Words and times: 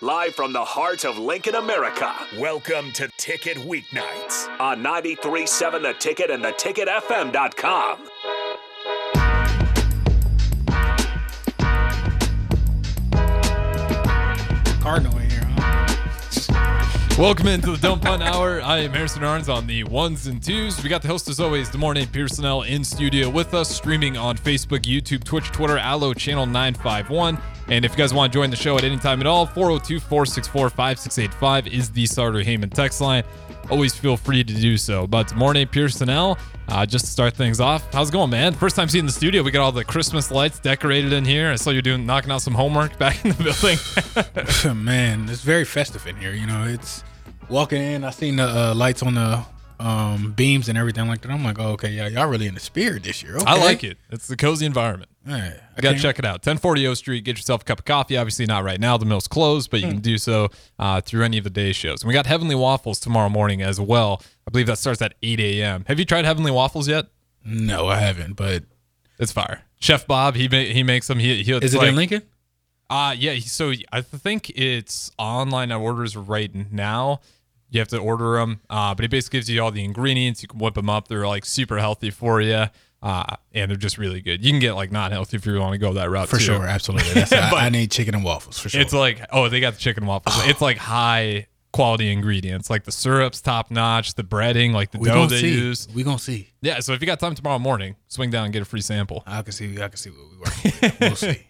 live 0.00 0.34
from 0.34 0.52
the 0.52 0.64
heart 0.64 1.04
of 1.04 1.18
Lincoln, 1.18 1.56
America. 1.56 2.14
Welcome 2.38 2.92
to 2.92 3.08
Ticket 3.16 3.56
Weeknights. 3.58 4.48
On 4.60 4.82
93.7 4.82 5.82
The 5.82 5.94
Ticket 5.94 6.30
and 6.30 6.44
theticketfm.com. 6.44 7.98
Cardinal 14.80 15.18
in 15.18 15.30
here, 15.30 15.40
huh? 15.44 15.84
Welcome 17.18 17.48
into 17.48 17.72
the 17.72 17.78
Don't 17.78 18.00
Punt 18.00 18.22
Hour. 18.22 18.62
I 18.62 18.78
am 18.78 18.92
Harrison 18.92 19.22
Arns 19.22 19.52
on 19.52 19.66
the 19.66 19.82
ones 19.84 20.28
and 20.28 20.40
twos. 20.40 20.80
We 20.80 20.88
got 20.88 21.02
the 21.02 21.08
host 21.08 21.28
as 21.28 21.40
always, 21.40 21.68
De'Mornay 21.70 22.12
Pierson-El 22.12 22.62
in 22.62 22.84
studio 22.84 23.28
with 23.28 23.52
us, 23.54 23.68
streaming 23.74 24.16
on 24.16 24.38
Facebook, 24.38 24.82
YouTube, 24.82 25.24
Twitch, 25.24 25.50
Twitter, 25.50 25.76
Allo 25.76 26.14
Channel 26.14 26.46
951. 26.46 27.38
And 27.70 27.84
if 27.84 27.92
you 27.92 27.98
guys 27.98 28.14
want 28.14 28.32
to 28.32 28.38
join 28.38 28.48
the 28.50 28.56
show 28.56 28.78
at 28.78 28.84
any 28.84 28.96
time 28.96 29.20
at 29.20 29.26
all, 29.26 29.44
402 29.44 30.00
464 30.00 30.70
5685 30.70 31.66
is 31.66 31.90
the 31.90 32.06
Sartor 32.06 32.42
Hamann 32.42 32.70
text 32.70 33.00
line. 33.00 33.24
Always 33.70 33.94
feel 33.94 34.16
free 34.16 34.42
to 34.42 34.54
do 34.54 34.78
so. 34.78 35.06
But 35.06 35.28
De'Mornay 35.28 35.70
Pierson-El, 35.70 36.38
uh, 36.68 36.86
just 36.86 37.04
to 37.04 37.10
start 37.10 37.34
things 37.34 37.60
off, 37.60 37.92
how's 37.92 38.08
it 38.08 38.12
going, 38.12 38.30
man? 38.30 38.54
First 38.54 38.74
time 38.74 38.88
seeing 38.88 39.04
the 39.04 39.12
studio. 39.12 39.42
We 39.42 39.50
got 39.50 39.62
all 39.62 39.72
the 39.72 39.84
Christmas 39.84 40.30
lights 40.30 40.58
decorated 40.58 41.12
in 41.12 41.26
here. 41.26 41.50
I 41.50 41.56
saw 41.56 41.68
you 41.70 41.82
doing 41.82 42.06
knocking 42.06 42.30
out 42.30 42.40
some 42.40 42.54
homework 42.54 42.98
back 42.98 43.22
in 43.22 43.32
the 43.32 44.64
building. 44.64 44.84
Man, 44.84 45.28
it's 45.28 45.42
very 45.42 45.66
festive 45.66 46.06
in 46.06 46.16
here. 46.16 46.32
You 46.32 46.46
know, 46.46 46.64
it's 46.64 47.04
walking 47.50 47.82
in. 47.82 48.02
I 48.02 48.10
seen 48.10 48.36
the 48.36 48.44
uh, 48.44 48.74
lights 48.74 49.02
on 49.02 49.14
the 49.14 49.44
um, 49.80 50.32
beams 50.32 50.68
and 50.68 50.78
everything 50.78 51.06
like 51.08 51.20
that. 51.20 51.30
I'm 51.30 51.44
like, 51.44 51.58
oh, 51.58 51.72
okay, 51.72 51.90
yeah, 51.90 52.08
y'all 52.08 52.26
really 52.26 52.46
in 52.46 52.54
the 52.54 52.60
spirit 52.60 53.02
this 53.02 53.22
year. 53.22 53.36
Okay. 53.36 53.44
I 53.46 53.58
like 53.58 53.84
it. 53.84 53.98
It's 54.10 54.26
the 54.26 54.36
cozy 54.36 54.66
environment. 54.66 55.10
Yeah, 55.28 55.34
I 55.36 55.76
You 55.76 55.82
got 55.82 55.92
to 55.96 55.98
check 55.98 56.18
it 56.18 56.24
out. 56.24 56.36
1040 56.36 56.86
O 56.86 56.94
Street. 56.94 57.24
Get 57.24 57.36
yourself 57.36 57.62
a 57.62 57.64
cup 57.64 57.80
of 57.80 57.84
coffee. 57.84 58.16
Obviously, 58.16 58.46
not 58.46 58.64
right 58.64 58.80
now. 58.80 58.96
The 58.96 59.04
mill's 59.06 59.28
closed, 59.28 59.70
but 59.70 59.80
you 59.80 59.88
can 59.88 59.98
do 60.00 60.16
so 60.18 60.48
uh, 60.78 61.00
through 61.00 61.24
any 61.24 61.36
of 61.38 61.44
the 61.44 61.50
day 61.50 61.72
shows. 61.72 62.02
And 62.02 62.08
we 62.08 62.14
got 62.14 62.26
Heavenly 62.26 62.54
Waffles 62.54 62.98
tomorrow 62.98 63.28
morning 63.28 63.60
as 63.62 63.78
well. 63.80 64.22
I 64.46 64.50
believe 64.50 64.66
that 64.68 64.78
starts 64.78 65.02
at 65.02 65.14
8 65.22 65.38
a.m. 65.40 65.84
Have 65.86 65.98
you 65.98 66.04
tried 66.04 66.24
Heavenly 66.24 66.50
Waffles 66.50 66.88
yet? 66.88 67.06
No, 67.44 67.86
I 67.88 67.98
haven't. 67.98 68.34
But 68.34 68.64
It's 69.18 69.32
fire. 69.32 69.62
Chef 69.80 70.06
Bob, 70.06 70.34
he 70.34 70.48
ma- 70.48 70.72
he 70.72 70.82
makes 70.82 71.06
them. 71.06 71.18
He, 71.18 71.42
he 71.42 71.52
is 71.52 71.74
it 71.74 71.82
in 71.82 71.94
Lincoln? 71.96 72.22
Uh 72.90 73.14
yeah. 73.16 73.38
So 73.40 73.72
I 73.92 74.00
think 74.00 74.50
it's 74.50 75.10
online 75.18 75.70
orders 75.70 76.16
right 76.16 76.50
now. 76.72 77.20
You 77.70 77.80
have 77.80 77.88
to 77.88 77.98
order 77.98 78.38
them, 78.38 78.60
uh, 78.70 78.94
but 78.94 79.04
it 79.04 79.10
basically 79.10 79.36
gives 79.40 79.50
you 79.50 79.62
all 79.62 79.70
the 79.70 79.84
ingredients. 79.84 80.40
You 80.42 80.48
can 80.48 80.58
whip 80.58 80.72
them 80.74 80.88
up. 80.88 81.06
They're 81.08 81.26
like 81.26 81.44
super 81.44 81.76
healthy 81.78 82.10
for 82.10 82.40
you, 82.40 82.64
uh, 83.02 83.36
and 83.52 83.70
they're 83.70 83.76
just 83.78 83.98
really 83.98 84.20
good. 84.20 84.44
You 84.44 84.50
can 84.50 84.60
get 84.60 84.72
like 84.72 84.90
not 84.92 85.12
healthy 85.12 85.36
if 85.36 85.46
you 85.46 85.58
want 85.60 85.72
to 85.72 85.78
go 85.78 85.92
that 85.94 86.10
route 86.10 86.28
For 86.28 86.38
too. 86.38 86.44
sure, 86.44 86.66
absolutely. 86.66 87.12
That's, 87.14 87.32
I, 87.32 87.50
But- 87.50 87.62
I 87.62 87.68
need 87.68 87.90
chicken 87.90 88.14
and 88.14 88.24
waffles 88.24 88.58
for 88.58 88.68
sure. 88.68 88.80
It's 88.80 88.92
like 88.92 89.20
oh, 89.32 89.48
they 89.48 89.60
got 89.60 89.74
the 89.74 89.80
chicken 89.80 90.02
and 90.04 90.08
waffles. 90.08 90.34
It's 90.48 90.60
like 90.60 90.76
high 90.78 91.46
quality 91.72 92.10
ingredients, 92.10 92.70
like 92.70 92.84
the 92.84 92.90
syrup's 92.92 93.40
top 93.42 93.70
notch, 93.70 94.14
the 94.14 94.24
breading, 94.24 94.72
like 94.72 94.90
the 94.90 94.98
we 94.98 95.08
dough 95.08 95.26
they 95.26 95.40
see. 95.40 95.54
use. 95.54 95.86
We 95.94 96.02
gonna 96.02 96.18
see. 96.18 96.48
Yeah, 96.62 96.80
so 96.80 96.92
if 96.94 97.00
you 97.00 97.06
got 97.06 97.20
time 97.20 97.34
tomorrow 97.34 97.58
morning, 97.58 97.94
swing 98.08 98.30
down 98.30 98.44
and 98.44 98.52
get 98.52 98.62
a 98.62 98.64
free 98.64 98.80
sample. 98.80 99.22
I 99.26 99.42
can 99.42 99.52
see. 99.52 99.74
I 99.80 99.88
can 99.88 99.96
see 99.96 100.10
what 100.10 100.18
we 100.30 100.38
working 100.38 100.72
with. 100.80 101.00
We'll 101.00 101.16
see. 101.36 101.42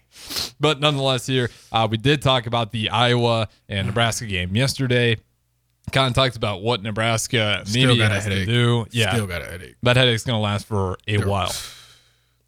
But 0.59 0.79
nonetheless, 0.81 1.25
here 1.25 1.49
uh, 1.71 1.87
we 1.89 1.97
did 1.97 2.21
talk 2.21 2.45
about 2.47 2.71
the 2.71 2.89
Iowa 2.89 3.47
and 3.69 3.87
Nebraska 3.87 4.25
game 4.25 4.55
yesterday. 4.55 5.17
Kind 5.91 6.07
of 6.09 6.13
talked 6.13 6.35
about 6.35 6.61
what 6.61 6.81
Nebraska 6.83 7.63
Still 7.65 7.87
maybe 7.87 7.99
got 7.99 8.11
a 8.11 8.15
has 8.15 8.23
to 8.25 8.29
headache. 8.29 8.47
do. 8.47 8.85
Yeah, 8.91 9.11
Still 9.13 9.27
got 9.27 9.41
a 9.41 9.45
headache. 9.45 9.75
that 9.83 9.97
headache's 9.97 10.23
going 10.23 10.35
to 10.37 10.41
last 10.41 10.65
for 10.67 10.97
a 11.07 11.17
while. 11.19 11.51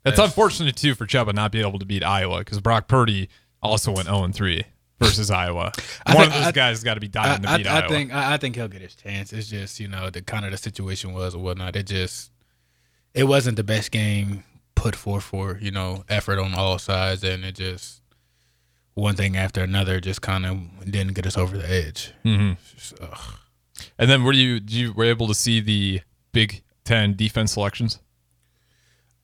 It's 0.04 0.18
unfortunate 0.18 0.76
too 0.76 0.96
for 0.96 1.06
Chubba 1.06 1.32
not 1.32 1.52
being 1.52 1.64
able 1.68 1.78
to 1.78 1.86
beat 1.86 2.04
Iowa 2.04 2.40
because 2.40 2.60
Brock 2.60 2.88
Purdy 2.88 3.30
also 3.62 3.92
went 3.92 4.08
0 4.08 4.30
3 4.30 4.64
versus 5.00 5.30
Iowa. 5.44 5.72
One 6.08 6.16
think- 6.18 6.28
of 6.28 6.34
those 6.34 6.48
I- 6.48 6.52
guys 6.52 6.84
got 6.84 6.96
to 6.96 7.00
be 7.00 7.06
I, 7.06 7.10
dying 7.10 7.42
to 7.44 7.50
I, 7.52 7.58
beat 7.58 7.68
I 7.68 7.80
Iowa. 7.82 7.90
think 7.90 8.12
I, 8.14 8.34
I 8.34 8.38
think 8.38 8.56
he'll 8.56 8.68
get 8.68 8.82
his 8.82 8.96
chance. 8.96 9.32
It's 9.32 9.48
just 9.48 9.80
you 9.80 9.88
know 9.88 10.10
the 10.10 10.24
kind 10.24 10.44
of 10.44 10.50
the 10.52 10.58
situation 10.58 11.14
was 11.14 11.36
or 11.36 11.44
whatnot. 11.44 11.76
It 11.76 11.86
just 11.86 12.32
it 13.14 13.26
wasn't 13.26 13.58
the 13.58 13.64
best 13.64 13.92
game 13.92 14.44
put 14.74 14.96
forth 14.96 15.24
for 15.24 15.60
you 15.62 15.70
know 15.70 16.04
effort 16.10 16.40
on 16.40 16.56
all 16.56 16.80
sides, 16.80 17.24
and 17.24 17.46
it 17.46 17.54
just 17.54 18.01
one 19.02 19.16
thing 19.16 19.36
after 19.36 19.62
another 19.64 20.00
just 20.00 20.22
kind 20.22 20.46
of 20.46 20.60
didn't 20.86 21.14
get 21.14 21.26
us 21.26 21.38
over 21.38 21.58
the 21.58 21.70
edge. 21.70 22.14
Mhm. 22.24 22.58
Just. 22.76 22.94
And 23.98 24.10
then 24.10 24.24
were 24.24 24.34
you 24.34 24.62
you 24.68 24.94
were 24.94 25.06
able 25.06 25.28
to 25.28 25.34
see 25.34 25.60
the 25.60 26.02
Big 26.32 26.62
Ten 26.86 27.16
defense 27.16 27.54
selections? 27.54 28.00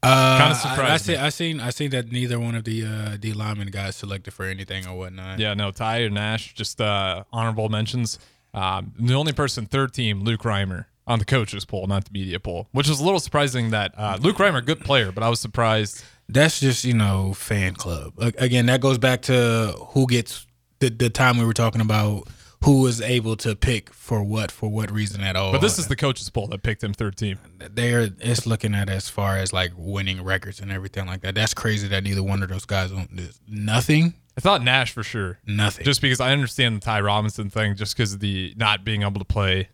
Uh, 0.03 0.37
Kinda 0.39 0.55
surprised 0.55 0.91
I, 0.91 0.97
see, 0.97 1.11
me. 1.13 1.17
I 1.17 1.29
seen 1.29 1.59
I 1.59 1.69
seen 1.71 1.89
that 1.91 2.11
neither 2.11 2.39
one 2.39 2.55
of 2.55 2.63
the 2.63 2.85
uh, 2.85 3.17
D 3.17 3.33
lineman 3.33 3.69
guys 3.69 3.95
selected 3.95 4.31
for 4.33 4.45
anything 4.45 4.87
or 4.87 4.95
whatnot. 4.97 5.39
Yeah, 5.39 5.53
no, 5.53 5.71
Ty 5.71 6.01
or 6.01 6.09
Nash, 6.09 6.53
just 6.53 6.79
uh, 6.81 7.23
honorable 7.31 7.69
mentions. 7.69 8.19
Um, 8.53 8.93
the 8.99 9.13
only 9.13 9.33
person, 9.33 9.65
third 9.65 9.93
team, 9.93 10.23
Luke 10.23 10.41
Reimer 10.41 10.85
on 11.05 11.19
the 11.19 11.25
coaches 11.25 11.65
poll, 11.65 11.87
not 11.87 12.05
the 12.05 12.11
media 12.11 12.39
poll, 12.39 12.67
which 12.71 12.89
is 12.89 12.99
a 12.99 13.03
little 13.03 13.19
surprising 13.19 13.71
that 13.71 13.93
uh, 13.97 14.17
Luke 14.21 14.37
Reimer, 14.37 14.63
good 14.65 14.81
player, 14.81 15.11
but 15.11 15.23
I 15.23 15.29
was 15.29 15.39
surprised. 15.39 16.03
That's 16.29 16.59
just 16.59 16.83
you 16.83 16.93
know 16.93 17.33
fan 17.33 17.75
club. 17.75 18.13
Again, 18.17 18.65
that 18.67 18.81
goes 18.81 18.97
back 18.97 19.21
to 19.23 19.73
who 19.89 20.07
gets 20.07 20.45
the 20.79 20.89
the 20.89 21.09
time 21.09 21.37
we 21.37 21.45
were 21.45 21.53
talking 21.53 21.81
about 21.81 22.27
who 22.63 22.85
is 22.87 23.01
able 23.01 23.35
to 23.37 23.55
pick 23.55 23.93
for 23.93 24.23
what 24.23 24.51
for 24.51 24.69
what 24.69 24.91
reason 24.91 25.21
at 25.21 25.35
all. 25.35 25.51
But 25.51 25.61
this 25.61 25.77
is 25.77 25.87
the 25.87 25.95
coaches 25.95 26.29
poll 26.29 26.47
that 26.47 26.63
picked 26.63 26.83
him 26.83 26.93
third 26.93 27.15
team. 27.15 27.39
they're 27.59 28.09
it's 28.19 28.47
looking 28.47 28.73
at 28.73 28.89
as 28.89 29.09
far 29.09 29.37
as 29.37 29.53
like 29.53 29.71
winning 29.77 30.23
records 30.23 30.59
and 30.59 30.71
everything 30.71 31.05
like 31.05 31.21
that. 31.21 31.35
That's 31.35 31.53
crazy 31.53 31.87
that 31.89 32.03
neither 32.03 32.23
one 32.23 32.43
of 32.43 32.49
those 32.49 32.65
guys 32.65 32.91
don't 32.91 33.09
nothing, 33.47 34.15
I 34.37 34.41
thought 34.41 34.63
Nash 34.63 34.91
for 34.91 35.03
sure, 35.03 35.39
nothing. 35.45 35.85
just 35.85 36.01
because 36.01 36.19
I 36.19 36.31
understand 36.31 36.77
the 36.77 36.81
Ty 36.81 37.01
Robinson 37.01 37.49
thing, 37.49 37.75
just 37.75 37.95
because 37.95 38.13
of 38.13 38.19
the 38.19 38.53
not 38.57 38.83
being 38.83 39.03
able 39.03 39.19
to 39.19 39.25
play 39.25 39.69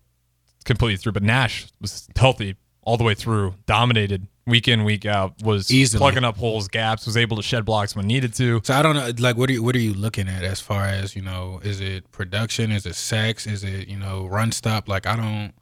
completely 0.65 0.97
through. 0.97 1.13
But 1.13 1.23
Nash 1.23 1.67
was 1.79 2.07
healthy 2.15 2.55
all 2.81 2.97
the 2.97 3.03
way 3.03 3.13
through, 3.13 3.55
dominated 3.65 4.27
week 4.45 4.67
in, 4.67 4.83
week 4.83 5.05
out, 5.05 5.41
was 5.41 5.71
Easily. 5.71 5.99
plugging 5.99 6.23
up 6.23 6.37
holes, 6.37 6.67
gaps, 6.67 7.05
was 7.05 7.17
able 7.17 7.37
to 7.37 7.43
shed 7.43 7.65
blocks 7.65 7.95
when 7.95 8.07
needed 8.07 8.33
to. 8.35 8.61
so 8.63 8.73
I 8.73 8.81
don't 8.81 8.95
know. 8.95 9.11
Like, 9.19 9.37
what 9.37 9.49
are 9.49 9.53
you 9.53 9.63
what 9.63 9.75
are 9.75 9.79
you 9.79 9.93
looking 9.93 10.27
at 10.27 10.43
as 10.43 10.59
far 10.59 10.85
as 10.85 11.15
you 11.15 11.21
know? 11.21 11.59
Is 11.63 11.79
it 11.79 12.09
production? 12.11 12.71
Is 12.71 12.85
it 12.85 12.95
sex? 12.95 13.47
Is 13.47 13.63
it 13.63 13.87
you 13.87 13.97
know 13.97 14.27
run 14.27 14.51
stop? 14.51 14.87
Like, 14.87 15.05
I 15.05 15.15
don't. 15.15 15.53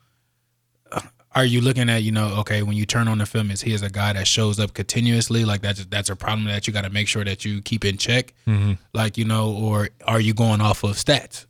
Uh, 0.92 1.02
are 1.34 1.46
you 1.46 1.62
looking 1.62 1.90
at 1.90 2.04
you 2.04 2.12
know 2.12 2.36
okay 2.40 2.62
when 2.64 2.76
you 2.76 2.86
turn 2.86 3.08
on 3.08 3.18
the 3.18 3.26
film 3.26 3.52
is 3.52 3.62
he 3.62 3.74
is 3.74 3.82
a 3.82 3.90
guy 3.90 4.12
that 4.12 4.28
shows 4.28 4.60
up 4.60 4.74
continuously 4.74 5.46
like 5.46 5.62
that's 5.62 5.86
that's 5.86 6.10
a 6.10 6.16
problem 6.18 6.46
that 6.46 6.68
you 6.68 6.74
got 6.74 6.84
to 6.84 6.90
make 6.90 7.08
sure 7.08 7.24
that 7.24 7.46
you 7.46 7.62
keep 7.62 7.86
in 7.86 7.96
check 7.96 8.34
mm-hmm. 8.46 8.74
like 8.94 9.18
you 9.18 9.24
know 9.24 9.54
or 9.54 9.88
are 10.06 10.20
you 10.20 10.34
going 10.34 10.60
off 10.60 10.84
of 10.84 10.92
stats 10.92 11.46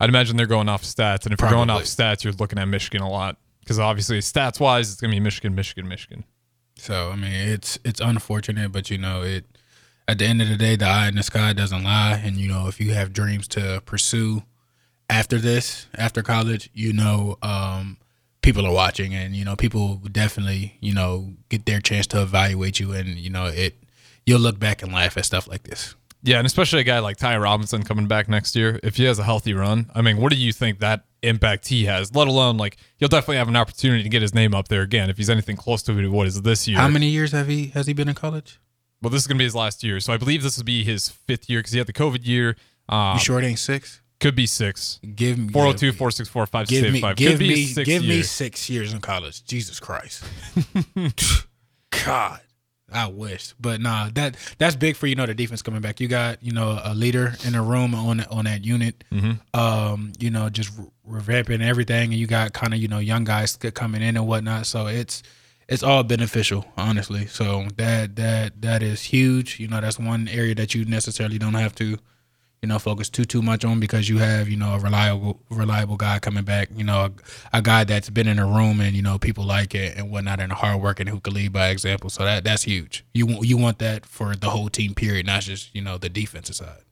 I'd 0.00 0.08
imagine 0.08 0.36
they're 0.36 0.46
going 0.46 0.68
off 0.68 0.84
stats, 0.84 1.24
and 1.24 1.32
if 1.32 1.40
you're 1.40 1.50
going 1.50 1.70
off 1.70 1.82
stats, 1.82 2.22
you're 2.22 2.32
looking 2.34 2.58
at 2.60 2.66
Michigan 2.66 3.02
a 3.02 3.10
lot 3.10 3.36
because 3.68 3.78
obviously 3.78 4.18
stats 4.20 4.58
wise, 4.58 4.90
it's 4.90 4.98
gonna 4.98 5.12
be 5.12 5.20
Michigan, 5.20 5.54
Michigan, 5.54 5.86
Michigan. 5.86 6.24
So 6.78 7.10
I 7.10 7.16
mean, 7.16 7.30
it's 7.30 7.78
it's 7.84 8.00
unfortunate, 8.00 8.72
but 8.72 8.90
you 8.90 8.96
know, 8.96 9.20
it 9.20 9.44
at 10.08 10.16
the 10.16 10.24
end 10.24 10.40
of 10.40 10.48
the 10.48 10.56
day, 10.56 10.74
the 10.74 10.86
eye 10.86 11.08
in 11.08 11.16
the 11.16 11.22
sky 11.22 11.52
doesn't 11.52 11.84
lie, 11.84 12.18
and 12.24 12.38
you 12.38 12.48
know, 12.48 12.66
if 12.68 12.80
you 12.80 12.94
have 12.94 13.12
dreams 13.12 13.46
to 13.48 13.82
pursue 13.84 14.42
after 15.10 15.36
this, 15.36 15.86
after 15.94 16.22
college, 16.22 16.70
you 16.72 16.94
know, 16.94 17.36
um, 17.42 17.98
people 18.40 18.64
are 18.64 18.72
watching, 18.72 19.14
and 19.14 19.36
you 19.36 19.44
know, 19.44 19.54
people 19.54 19.96
definitely, 19.96 20.78
you 20.80 20.94
know, 20.94 21.34
get 21.50 21.66
their 21.66 21.80
chance 21.80 22.06
to 22.06 22.22
evaluate 22.22 22.80
you, 22.80 22.92
and 22.92 23.18
you 23.18 23.28
know, 23.28 23.46
it 23.48 23.74
you'll 24.24 24.40
look 24.40 24.58
back 24.58 24.82
and 24.82 24.94
laugh 24.94 25.18
at 25.18 25.26
stuff 25.26 25.46
like 25.46 25.64
this. 25.64 25.94
Yeah, 26.22 26.38
and 26.38 26.46
especially 26.46 26.80
a 26.80 26.84
guy 26.84 27.00
like 27.00 27.18
Ty 27.18 27.36
Robinson 27.36 27.82
coming 27.82 28.06
back 28.06 28.30
next 28.30 28.56
year, 28.56 28.80
if 28.82 28.96
he 28.96 29.04
has 29.04 29.18
a 29.18 29.24
healthy 29.24 29.52
run, 29.52 29.90
I 29.94 30.00
mean, 30.00 30.16
what 30.16 30.32
do 30.32 30.38
you 30.38 30.54
think 30.54 30.78
that 30.78 31.04
impact 31.22 31.68
he 31.68 31.84
has? 31.86 32.14
Let 32.14 32.28
alone 32.28 32.56
like 32.56 32.76
he'll 32.98 33.08
definitely 33.08 33.36
have 33.36 33.48
an 33.48 33.56
opportunity 33.56 34.02
to 34.02 34.08
get 34.08 34.22
his 34.22 34.34
name 34.34 34.54
up 34.54 34.68
there 34.68 34.82
again 34.82 35.10
if 35.10 35.16
he's 35.16 35.30
anything 35.30 35.56
close 35.56 35.82
to 35.84 36.08
what 36.10 36.26
is 36.26 36.42
this 36.42 36.68
year. 36.68 36.78
How 36.78 36.88
many 36.88 37.08
years 37.08 37.32
have 37.32 37.48
he 37.48 37.66
has 37.68 37.86
he 37.86 37.92
been 37.92 38.08
in 38.08 38.14
college? 38.14 38.60
Well, 39.02 39.10
this 39.10 39.20
is 39.22 39.26
gonna 39.26 39.38
be 39.38 39.44
his 39.44 39.54
last 39.54 39.84
year, 39.84 40.00
so 40.00 40.12
I 40.12 40.16
believe 40.16 40.42
this 40.42 40.56
will 40.56 40.64
be 40.64 40.82
his 40.84 41.08
fifth 41.08 41.48
year 41.48 41.60
because 41.60 41.72
he 41.72 41.78
had 41.78 41.86
the 41.86 41.92
COVID 41.92 42.26
year. 42.26 42.56
Um, 42.88 43.14
You 43.14 43.20
sure 43.20 43.38
it 43.38 43.44
ain't 43.44 43.58
six? 43.58 44.00
Could 44.20 44.34
be 44.34 44.46
six. 44.46 44.98
Give 45.14 45.38
me 45.38 45.52
402 45.52 45.92
464 45.92 46.64
Give 46.66 46.92
me, 46.92 47.00
5685. 47.00 47.16
give 47.16 47.38
me, 47.38 47.84
give 47.84 48.02
me 48.02 48.22
six 48.22 48.68
years 48.68 48.92
in 48.92 49.00
college. 49.00 49.44
Jesus 49.44 49.78
Christ, 49.78 50.24
God, 52.04 52.40
I 52.90 53.06
wish, 53.08 53.54
but 53.60 53.80
nah, 53.80 54.08
that 54.14 54.36
that's 54.56 54.74
big 54.76 54.96
for 54.96 55.06
you 55.06 55.14
know 55.14 55.26
the 55.26 55.34
defense 55.34 55.60
coming 55.62 55.80
back. 55.80 56.00
You 56.00 56.08
got 56.08 56.42
you 56.42 56.52
know 56.52 56.80
a 56.82 56.94
leader 56.94 57.34
in 57.44 57.52
the 57.52 57.60
room 57.60 57.94
on 57.94 58.20
on 58.22 58.46
that 58.46 58.64
unit. 58.64 59.04
Um, 59.54 60.12
you 60.18 60.30
know, 60.30 60.48
just 60.48 60.70
re- 60.78 61.20
revamping 61.20 61.62
everything, 61.62 62.12
and 62.12 62.18
you 62.18 62.26
got 62.26 62.52
kind 62.52 62.72
of 62.72 62.80
you 62.80 62.88
know 62.88 62.98
young 62.98 63.24
guys 63.24 63.56
coming 63.56 64.02
in 64.02 64.16
and 64.16 64.26
whatnot. 64.26 64.66
So 64.66 64.86
it's 64.86 65.22
it's 65.68 65.82
all 65.82 66.02
beneficial, 66.02 66.64
honestly. 66.78 67.26
So 67.26 67.66
that 67.76 68.16
that 68.16 68.62
that 68.62 68.82
is 68.82 69.02
huge. 69.02 69.60
You 69.60 69.68
know, 69.68 69.80
that's 69.80 69.98
one 69.98 70.26
area 70.28 70.54
that 70.54 70.74
you 70.74 70.84
necessarily 70.86 71.38
don't 71.38 71.54
have 71.54 71.74
to 71.76 71.98
you 72.62 72.68
know, 72.68 72.78
focus 72.78 73.08
too 73.08 73.24
too 73.24 73.42
much 73.42 73.64
on 73.64 73.78
because 73.78 74.08
you 74.08 74.18
have 74.18 74.48
you 74.48 74.56
know 74.56 74.74
a 74.74 74.78
reliable 74.78 75.40
reliable 75.50 75.96
guy 75.96 76.18
coming 76.18 76.44
back. 76.44 76.68
You 76.74 76.84
know, 76.84 77.06
a, 77.52 77.58
a 77.58 77.62
guy 77.62 77.84
that's 77.84 78.10
been 78.10 78.26
in 78.26 78.38
a 78.38 78.46
room 78.46 78.80
and 78.80 78.94
you 78.96 79.02
know 79.02 79.18
people 79.18 79.44
like 79.44 79.74
it 79.74 79.96
and 79.96 80.10
whatnot, 80.10 80.40
and 80.40 80.52
hard 80.52 80.80
working 80.80 81.06
who 81.06 81.20
can 81.20 81.34
lead 81.34 81.52
by 81.52 81.68
example. 81.68 82.10
So 82.10 82.24
that 82.24 82.44
that's 82.44 82.64
huge. 82.64 83.04
You 83.14 83.26
want 83.26 83.46
you 83.46 83.56
want 83.56 83.78
that 83.78 84.06
for 84.06 84.34
the 84.34 84.50
whole 84.50 84.68
team. 84.68 84.94
Period, 84.94 85.26
not 85.26 85.42
just 85.42 85.74
you 85.74 85.82
know 85.82 85.98
the 85.98 86.08
defensive 86.08 86.56
side. 86.56 86.82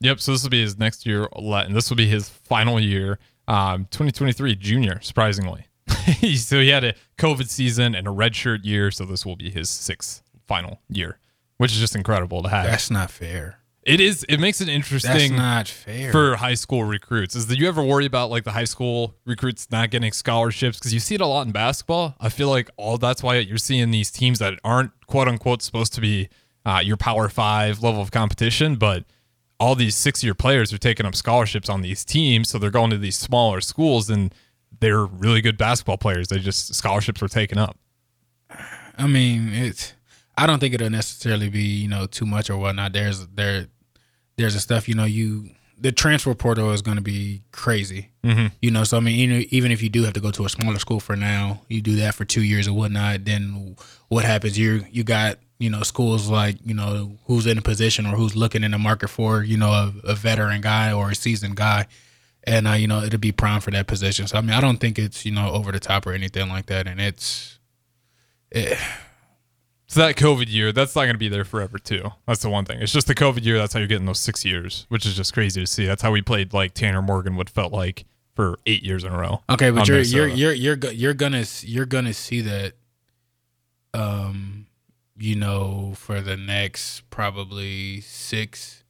Yep. 0.00 0.20
So 0.20 0.32
this 0.32 0.42
will 0.42 0.50
be 0.50 0.62
his 0.62 0.78
next 0.78 1.06
year, 1.06 1.28
and 1.34 1.74
this 1.74 1.90
will 1.90 1.96
be 1.96 2.06
his 2.06 2.28
final 2.28 2.78
year. 2.78 3.18
Um, 3.48 3.86
2023 3.90 4.54
junior, 4.56 5.00
surprisingly. 5.00 5.66
so 6.36 6.60
he 6.60 6.68
had 6.68 6.84
a 6.84 6.94
COVID 7.16 7.48
season 7.48 7.94
and 7.94 8.06
a 8.06 8.10
redshirt 8.10 8.64
year. 8.64 8.90
So 8.90 9.04
this 9.04 9.24
will 9.24 9.36
be 9.36 9.50
his 9.50 9.70
sixth 9.70 10.22
final 10.46 10.80
year, 10.88 11.18
which 11.56 11.72
is 11.72 11.78
just 11.78 11.96
incredible 11.96 12.42
to 12.42 12.48
have. 12.48 12.66
That's 12.66 12.90
not 12.90 13.10
fair. 13.10 13.58
It 13.88 14.00
is. 14.00 14.24
It 14.28 14.38
makes 14.38 14.60
it 14.60 14.68
interesting. 14.68 15.12
That's 15.12 15.30
not 15.30 15.68
fair. 15.68 16.12
for 16.12 16.36
high 16.36 16.54
school 16.54 16.84
recruits. 16.84 17.34
Is 17.34 17.46
that 17.46 17.58
you 17.58 17.68
ever 17.68 17.82
worry 17.82 18.06
about 18.06 18.30
like 18.30 18.44
the 18.44 18.52
high 18.52 18.64
school 18.64 19.14
recruits 19.24 19.70
not 19.70 19.90
getting 19.90 20.12
scholarships? 20.12 20.78
Because 20.78 20.92
you 20.92 21.00
see 21.00 21.14
it 21.14 21.20
a 21.20 21.26
lot 21.26 21.46
in 21.46 21.52
basketball. 21.52 22.14
I 22.20 22.28
feel 22.28 22.48
like 22.48 22.70
all 22.76 22.98
that's 22.98 23.22
why 23.22 23.36
you're 23.36 23.58
seeing 23.58 23.90
these 23.90 24.10
teams 24.10 24.38
that 24.40 24.58
aren't 24.62 24.92
quote 25.06 25.28
unquote 25.28 25.62
supposed 25.62 25.94
to 25.94 26.00
be 26.00 26.28
uh, 26.66 26.80
your 26.84 26.96
power 26.96 27.28
five 27.28 27.82
level 27.82 28.02
of 28.02 28.10
competition, 28.10 28.76
but 28.76 29.04
all 29.58 29.74
these 29.74 29.96
six 29.96 30.22
year 30.22 30.34
players 30.34 30.72
are 30.72 30.78
taking 30.78 31.06
up 31.06 31.14
scholarships 31.14 31.68
on 31.68 31.82
these 31.82 32.04
teams, 32.04 32.48
so 32.48 32.58
they're 32.58 32.70
going 32.70 32.90
to 32.90 32.98
these 32.98 33.16
smaller 33.16 33.60
schools 33.60 34.10
and 34.10 34.34
they're 34.80 35.04
really 35.04 35.40
good 35.40 35.56
basketball 35.56 35.96
players. 35.98 36.28
They 36.28 36.38
just 36.38 36.74
scholarships 36.74 37.20
were 37.20 37.28
taken 37.28 37.58
up. 37.58 37.76
I 38.96 39.06
mean, 39.06 39.52
it's. 39.52 39.94
I 40.36 40.46
don't 40.46 40.60
think 40.60 40.74
it'll 40.74 40.90
necessarily 40.90 41.48
be 41.48 41.62
you 41.62 41.88
know 41.88 42.06
too 42.06 42.26
much 42.26 42.50
or 42.50 42.56
whatnot. 42.58 42.92
There's 42.92 43.26
there, 43.28 43.66
there's 44.38 44.54
a 44.54 44.60
stuff 44.60 44.88
you 44.88 44.94
know 44.94 45.04
you 45.04 45.50
the 45.80 45.92
transfer 45.92 46.34
portal 46.34 46.72
is 46.72 46.82
going 46.82 46.96
to 46.96 47.02
be 47.02 47.42
crazy. 47.52 48.10
Mm-hmm. 48.24 48.46
You 48.60 48.70
know, 48.70 48.84
so 48.84 48.96
I 48.96 49.00
mean, 49.00 49.18
even, 49.18 49.46
even 49.50 49.72
if 49.72 49.82
you 49.82 49.88
do 49.88 50.02
have 50.04 50.14
to 50.14 50.20
go 50.20 50.30
to 50.32 50.44
a 50.44 50.48
smaller 50.48 50.78
school 50.78 51.00
for 51.00 51.16
now, 51.16 51.60
you 51.68 51.80
do 51.80 51.96
that 51.96 52.14
for 52.14 52.24
two 52.24 52.42
years 52.42 52.66
or 52.66 52.72
whatnot. 52.72 53.24
Then 53.24 53.76
what 54.08 54.24
happens? 54.24 54.58
You 54.58 54.84
you 54.90 55.04
got 55.04 55.38
you 55.58 55.70
know 55.70 55.82
schools 55.82 56.28
like 56.28 56.56
you 56.64 56.74
know 56.74 57.12
who's 57.26 57.46
in 57.46 57.58
a 57.58 57.62
position 57.62 58.06
or 58.06 58.10
who's 58.10 58.34
looking 58.34 58.64
in 58.64 58.72
the 58.72 58.78
market 58.78 59.08
for 59.08 59.42
you 59.42 59.56
know 59.56 59.70
a, 59.70 59.92
a 60.04 60.14
veteran 60.14 60.60
guy 60.60 60.92
or 60.92 61.10
a 61.10 61.14
seasoned 61.14 61.56
guy, 61.56 61.86
and 62.44 62.66
uh, 62.66 62.72
you 62.72 62.88
know 62.88 63.02
it'll 63.02 63.20
be 63.20 63.32
prime 63.32 63.60
for 63.60 63.70
that 63.70 63.86
position. 63.86 64.26
So 64.26 64.38
I 64.38 64.40
mean, 64.40 64.50
I 64.52 64.60
don't 64.60 64.78
think 64.78 64.98
it's 64.98 65.24
you 65.24 65.32
know 65.32 65.50
over 65.50 65.70
the 65.70 65.80
top 65.80 66.06
or 66.06 66.12
anything 66.12 66.48
like 66.48 66.66
that, 66.66 66.86
and 66.86 67.00
it's. 67.00 67.54
It, 68.50 68.78
So 69.90 70.00
that 70.00 70.16
COVID 70.16 70.52
year, 70.52 70.70
that's 70.70 70.94
not 70.94 71.04
going 71.04 71.14
to 71.14 71.18
be 71.18 71.30
there 71.30 71.46
forever 71.46 71.78
too. 71.78 72.10
That's 72.26 72.42
the 72.42 72.50
one 72.50 72.66
thing. 72.66 72.78
It's 72.80 72.92
just 72.92 73.06
the 73.06 73.14
COVID 73.14 73.42
year. 73.42 73.56
That's 73.56 73.72
how 73.72 73.78
you're 73.78 73.88
getting 73.88 74.04
those 74.04 74.20
six 74.20 74.44
years, 74.44 74.84
which 74.90 75.06
is 75.06 75.16
just 75.16 75.32
crazy 75.32 75.62
to 75.62 75.66
see. 75.66 75.86
That's 75.86 76.02
how 76.02 76.12
we 76.12 76.20
played 76.20 76.52
like 76.52 76.74
Tanner 76.74 77.00
Morgan 77.00 77.36
would 77.36 77.48
felt 77.48 77.72
like 77.72 78.04
for 78.36 78.58
eight 78.66 78.82
years 78.84 79.02
in 79.02 79.12
a 79.12 79.18
row. 79.18 79.40
Okay, 79.48 79.70
but 79.70 79.88
you're 79.88 80.00
you're 80.00 80.28
you're 80.28 80.52
you're 80.52 80.76
you're 80.92 81.14
gonna 81.14 81.44
you're 81.62 81.86
gonna 81.86 82.12
see 82.12 82.42
that, 82.42 82.74
um, 83.94 84.66
you 85.16 85.34
know, 85.34 85.94
for 85.96 86.20
the 86.20 86.36
next 86.36 87.08
probably 87.08 88.02
six, 88.02 88.84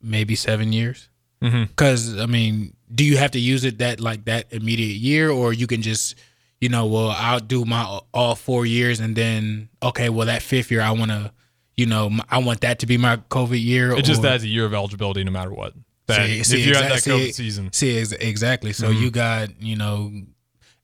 maybe 0.00 0.36
seven 0.36 0.72
years. 0.72 1.08
Because 1.40 2.16
I 2.18 2.26
mean, 2.26 2.74
do 2.94 3.04
you 3.04 3.16
have 3.16 3.32
to 3.32 3.40
use 3.40 3.64
it 3.64 3.78
that 3.78 4.00
like 4.00 4.26
that 4.26 4.46
immediate 4.52 4.96
year, 4.96 5.28
or 5.30 5.52
you 5.52 5.66
can 5.66 5.82
just, 5.82 6.14
you 6.60 6.68
know, 6.68 6.86
well, 6.86 7.10
I'll 7.16 7.40
do 7.40 7.64
my 7.64 8.00
all 8.12 8.34
four 8.34 8.66
years, 8.66 9.00
and 9.00 9.14
then 9.16 9.68
okay, 9.82 10.08
well, 10.08 10.26
that 10.26 10.42
fifth 10.42 10.70
year, 10.70 10.80
I 10.80 10.90
want 10.92 11.10
to, 11.10 11.32
you 11.76 11.86
know, 11.86 12.10
I 12.28 12.38
want 12.38 12.60
that 12.62 12.80
to 12.80 12.86
be 12.86 12.96
my 12.98 13.18
COVID 13.30 13.62
year. 13.62 13.92
It 13.92 14.04
just 14.04 14.24
adds 14.24 14.42
a 14.44 14.48
year 14.48 14.64
of 14.64 14.74
eligibility 14.74 15.22
no 15.24 15.30
matter 15.30 15.52
what. 15.52 15.74
That 16.06 16.26
See- 16.26 16.40
if 16.40 16.46
see, 16.46 16.62
you 16.64 16.74
had 16.74 16.84
exact- 16.90 17.04
that 17.04 17.10
COVID 17.10 17.26
see- 17.26 17.32
season, 17.32 17.72
See 17.72 17.98
ex- 17.98 18.12
exactly. 18.12 18.72
So 18.72 18.88
Mm-hmm. 18.88 19.02
you 19.02 19.10
got 19.10 19.62
you 19.62 19.76
know, 19.76 20.10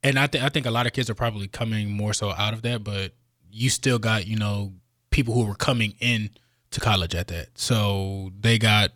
and 0.02 0.18
I 0.18 0.26
think 0.26 0.44
I 0.44 0.48
think 0.50 0.66
a 0.66 0.70
lot 0.70 0.86
of 0.86 0.92
kids 0.92 1.08
are 1.10 1.14
probably 1.14 1.48
coming 1.48 1.90
more 1.90 2.12
so 2.14 2.30
out 2.30 2.52
of 2.54 2.62
that, 2.62 2.84
but 2.84 3.12
you 3.50 3.70
still 3.70 3.98
got 3.98 4.26
you 4.26 4.36
know 4.36 4.72
people 5.10 5.32
who 5.34 5.44
were 5.44 5.54
coming 5.54 5.94
in 6.00 6.30
to 6.72 6.80
college 6.80 7.14
at 7.14 7.28
that. 7.28 7.48
So 7.58 8.30
they 8.40 8.58
got 8.58 8.90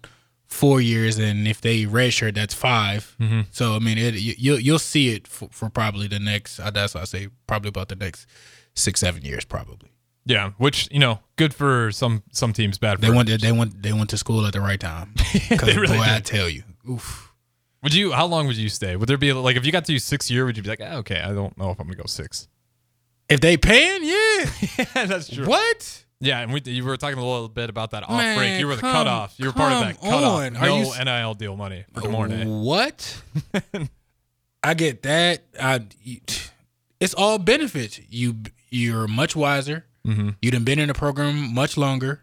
four 0.49 0.81
years, 0.81 1.19
and 1.19 1.47
if 1.47 1.61
they 1.61 1.85
redshirt, 1.85 2.35
that's 2.35 2.55
5 2.55 3.17
Mm-hmm. 3.21 3.41
So 3.51 3.75
I 3.77 3.79
mean, 3.79 3.99
it, 3.99 4.15
you, 4.15 4.35
you'll 4.37 4.59
you'll 4.61 4.79
see 4.81 5.11
it 5.15 5.29
for, 5.29 5.49
for 5.53 5.69
probably 5.71 6.09
the 6.09 6.19
next. 6.19 6.59
uh, 6.59 6.71
That's 6.71 6.95
what 6.95 7.03
I 7.03 7.05
say 7.05 7.29
probably 7.47 7.69
about 7.69 7.89
the 7.89 7.97
next 7.97 8.27
six 8.75 9.01
seven 9.01 9.23
years 9.25 9.45
probably. 9.45 9.91
yeah, 10.25 10.53
which 10.59 10.89
you 10.91 10.99
know, 10.99 11.21
good 11.37 11.53
for 11.55 11.93
some 11.93 12.23
some 12.33 12.53
teams, 12.53 12.79
bad 12.79 12.97
for 12.99 13.03
They 13.07 13.11
went 13.11 13.29
others. 13.29 13.43
they 13.43 13.53
went 13.53 13.83
they 13.83 13.93
went 13.93 14.11
to 14.11 14.17
school 14.19 14.45
at 14.47 14.53
the 14.53 14.61
right 14.61 14.81
time. 14.81 15.15
Because 15.49 15.77
really 15.77 15.97
boy, 15.99 16.03
I 16.03 16.17
did. 16.17 16.25
tell 16.25 16.49
you, 16.49 16.63
oof. 16.91 17.25
Would 17.83 17.95
you? 17.95 18.11
How 18.13 18.27
long 18.27 18.47
would 18.49 18.57
you 18.57 18.69
stay? 18.69 18.97
Would 18.97 19.09
there 19.09 19.17
be 19.19 19.33
like 19.33 19.57
if 19.57 19.65
you 19.65 19.71
got 19.71 19.85
to 19.85 19.93
use 19.93 20.03
six 20.05 20.29
year? 20.31 20.45
Would 20.45 20.57
you 20.57 20.63
be 20.65 20.69
like, 20.69 20.81
ah, 20.83 20.97
okay, 20.97 21.21
I 21.21 21.33
don't 21.33 21.57
know 21.57 21.71
if 21.71 21.79
I'm 21.79 21.87
gonna 21.87 21.97
go 21.97 22.07
six. 22.07 22.49
If 23.29 23.41
they 23.41 23.57
paying, 23.57 24.03
yeah. 24.03 24.85
That's 25.07 25.29
true. 25.29 25.47
What? 25.47 26.05
Yeah, 26.21 26.41
and 26.41 26.53
we 26.53 26.61
you 26.65 26.85
were 26.85 26.97
talking 26.97 27.19
a 27.19 27.25
little 27.25 27.49
bit 27.49 27.71
about 27.71 27.93
that 27.93 28.03
off 28.03 28.11
Man, 28.11 28.37
break. 28.37 28.59
You 28.59 28.67
were 28.67 28.75
the 28.75 28.81
come- 28.81 28.93
cutoff. 28.93 29.35
You 29.39 29.47
were 29.47 29.53
part 29.53 29.73
of 29.73 29.81
that 29.81 30.01
cutoff. 30.01 30.23
on. 30.41 30.57
Are 30.57 30.67
No 30.67 30.77
you 30.95 31.05
NIL 31.05 31.35
deal 31.35 31.57
money 31.57 31.85
for 31.95 32.01
De'Mornay. 32.01 32.63
What? 32.65 33.23
I 34.65 34.75
get 34.75 35.03
that. 35.05 35.45
I, 35.61 35.81
it's 37.01 37.15
all 37.15 37.39
benefits. 37.39 38.01
You 38.11 38.37
you're 38.71 39.07
much 39.07 39.37
wiser. 39.37 39.87
Mm-hmm. 40.07 40.31
You 40.43 40.51
done 40.51 40.65
been 40.65 40.79
in 40.79 40.89
the 40.89 40.95
program 40.95 41.55
much 41.55 41.77
longer. 41.77 42.23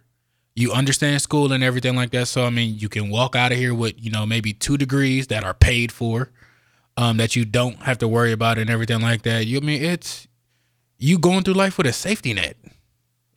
You 0.55 0.71
understand 0.71 1.21
school 1.21 1.51
and 1.51 1.63
everything 1.63 1.95
like 1.95 2.11
that. 2.11 2.27
So 2.27 2.45
I 2.45 2.49
mean, 2.49 2.77
you 2.77 2.89
can 2.89 3.09
walk 3.09 3.35
out 3.35 3.51
of 3.53 3.57
here 3.57 3.73
with 3.73 3.93
you 3.97 4.11
know 4.11 4.25
maybe 4.25 4.51
two 4.53 4.77
degrees 4.77 5.27
that 5.27 5.43
are 5.45 5.53
paid 5.53 5.91
for, 5.93 6.31
um, 6.97 7.15
that 7.17 7.35
you 7.35 7.45
don't 7.45 7.77
have 7.83 7.97
to 7.99 8.07
worry 8.09 8.33
about 8.33 8.57
and 8.57 8.69
everything 8.69 8.99
like 9.01 9.21
that. 9.23 9.45
You 9.45 9.57
I 9.57 9.61
mean 9.61 9.81
it's 9.81 10.27
you 10.97 11.17
going 11.17 11.43
through 11.43 11.53
life 11.55 11.77
with 11.77 11.87
a 11.87 11.93
safety 11.93 12.33
net, 12.33 12.57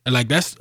and 0.09 0.13
like 0.15 0.27
that's 0.27 0.57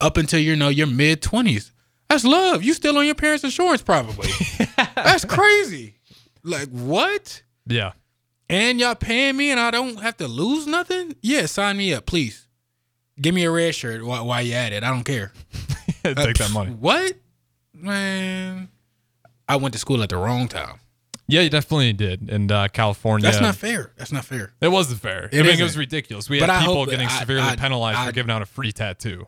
up 0.00 0.16
until 0.16 0.40
you 0.40 0.56
know 0.56 0.68
your 0.68 0.88
mid 0.88 1.22
twenties. 1.22 1.70
That's 2.08 2.24
love. 2.24 2.64
You 2.64 2.74
still 2.74 2.98
on 2.98 3.06
your 3.06 3.14
parents' 3.14 3.44
insurance 3.44 3.82
probably. 3.82 4.28
that's 4.96 5.24
crazy. 5.24 5.94
Like 6.42 6.68
what? 6.70 7.42
Yeah. 7.66 7.92
And 8.48 8.80
y'all 8.80 8.96
paying 8.96 9.36
me 9.36 9.52
and 9.52 9.60
I 9.60 9.70
don't 9.70 10.00
have 10.00 10.16
to 10.16 10.26
lose 10.26 10.66
nothing? 10.66 11.14
Yeah, 11.22 11.46
sign 11.46 11.76
me 11.76 11.94
up, 11.94 12.06
please. 12.06 12.48
Give 13.20 13.32
me 13.32 13.44
a 13.44 13.50
red 13.52 13.76
shirt 13.76 14.04
while, 14.04 14.26
while 14.26 14.42
you 14.42 14.54
at 14.54 14.72
it. 14.72 14.82
I 14.82 14.90
don't 14.90 15.04
care. 15.04 15.30
Take 16.02 16.18
Uh, 16.18 16.32
that 16.32 16.50
money. 16.52 16.72
What? 16.72 17.14
Man. 17.72 18.68
I 19.48 19.54
went 19.56 19.74
to 19.74 19.78
school 19.78 20.02
at 20.02 20.08
the 20.08 20.16
wrong 20.16 20.48
time. 20.48 20.80
Yeah, 21.30 21.40
you 21.42 21.50
definitely 21.50 21.92
did. 21.92 22.28
In 22.28 22.50
uh, 22.50 22.68
California, 22.68 23.24
That's 23.24 23.40
not 23.40 23.56
fair. 23.56 23.92
That's 23.96 24.12
not 24.12 24.24
fair. 24.24 24.52
It 24.60 24.68
wasn't 24.68 25.00
fair. 25.00 25.24
It 25.32 25.34
I 25.34 25.36
mean, 25.38 25.46
it 25.46 25.52
isn't. 25.54 25.64
was 25.64 25.76
ridiculous. 25.76 26.28
We 26.28 26.40
But 26.40 26.48
had 26.50 26.62
I 26.62 26.66
people 26.66 26.86
getting 26.86 27.08
I- 27.08 27.18
severely 27.20 27.56
penalized 27.56 28.06
for 28.06 28.12
giving 28.12 28.30
out 28.30 28.42
a 28.42 28.46
free 28.46 28.72
tattoo. 28.72 29.26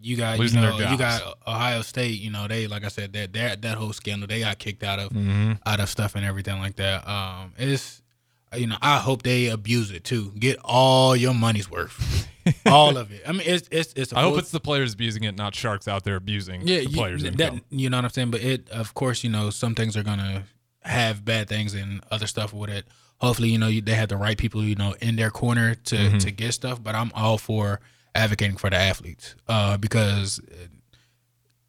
You 0.00 0.16
got 0.16 0.36
you 0.36 0.42
Losing 0.42 0.60
their 0.60 0.70
know 0.70 0.90
you 0.90 0.96
got 0.96 1.22
Ohio 1.46 1.82
State. 1.82 2.20
You 2.20 2.30
know 2.30 2.46
they 2.46 2.68
like 2.68 2.84
I 2.84 2.88
said 2.88 3.12
that 3.14 3.32
that 3.32 3.62
that 3.62 3.76
whole 3.76 3.92
scandal 3.92 4.28
they 4.28 4.40
got 4.40 4.58
kicked 4.58 4.84
out 4.84 5.00
of 5.00 5.10
Mm-hmm. 5.10 5.54
out 5.66 5.80
of 5.80 5.88
stuff 5.88 6.14
and 6.14 6.24
everything 6.24 6.60
like 6.60 6.76
that. 6.76 7.06
Um, 7.08 7.52
it's 7.58 8.00
you 8.56 8.68
know 8.68 8.76
I 8.80 8.98
hope 8.98 9.24
they 9.24 9.48
abuse 9.48 9.90
it 9.90 10.04
too. 10.04 10.30
Get 10.38 10.56
all 10.64 11.16
your 11.16 11.34
money's 11.34 11.68
worth, 11.68 12.28
all 12.66 12.96
of 12.96 13.10
it. 13.10 13.22
I 13.26 13.32
mean 13.32 13.42
it's 13.44 13.68
it's 13.72 13.92
it's. 13.96 14.12
I 14.12 14.20
hope 14.22 14.38
it's 14.38 14.52
the 14.52 14.60
players 14.60 14.94
abusing 14.94 15.24
it, 15.24 15.36
not 15.36 15.56
sharks 15.56 15.88
out 15.88 16.04
there 16.04 16.14
abusing 16.14 16.60
yeah 16.62 16.78
the 16.78 16.84
you, 16.90 16.96
players' 16.96 17.24
that 17.24 17.60
you 17.70 17.90
know 17.90 17.96
what 17.98 18.04
I'm 18.04 18.10
saying. 18.10 18.30
But 18.30 18.42
it 18.42 18.70
of 18.70 18.94
course 18.94 19.24
you 19.24 19.30
know 19.30 19.50
some 19.50 19.74
things 19.74 19.96
are 19.96 20.04
gonna 20.04 20.44
have 20.82 21.24
bad 21.24 21.48
things 21.48 21.74
and 21.74 22.02
other 22.10 22.26
stuff 22.26 22.52
with 22.52 22.70
it. 22.70 22.86
Hopefully 23.20 23.48
you 23.48 23.58
know 23.58 23.66
you, 23.68 23.80
they 23.80 23.94
have 23.94 24.08
the 24.08 24.16
right 24.16 24.38
people 24.38 24.62
you 24.62 24.76
know 24.76 24.94
in 25.00 25.16
their 25.16 25.30
corner 25.30 25.74
to 25.74 25.96
Mm-hmm. 25.96 26.18
to 26.18 26.30
get 26.30 26.52
stuff. 26.54 26.82
But 26.82 26.94
I'm 26.94 27.10
all 27.14 27.36
for 27.38 27.80
advocating 28.14 28.56
for 28.56 28.70
the 28.70 28.76
athletes 28.76 29.34
uh, 29.48 29.76
because 29.76 30.40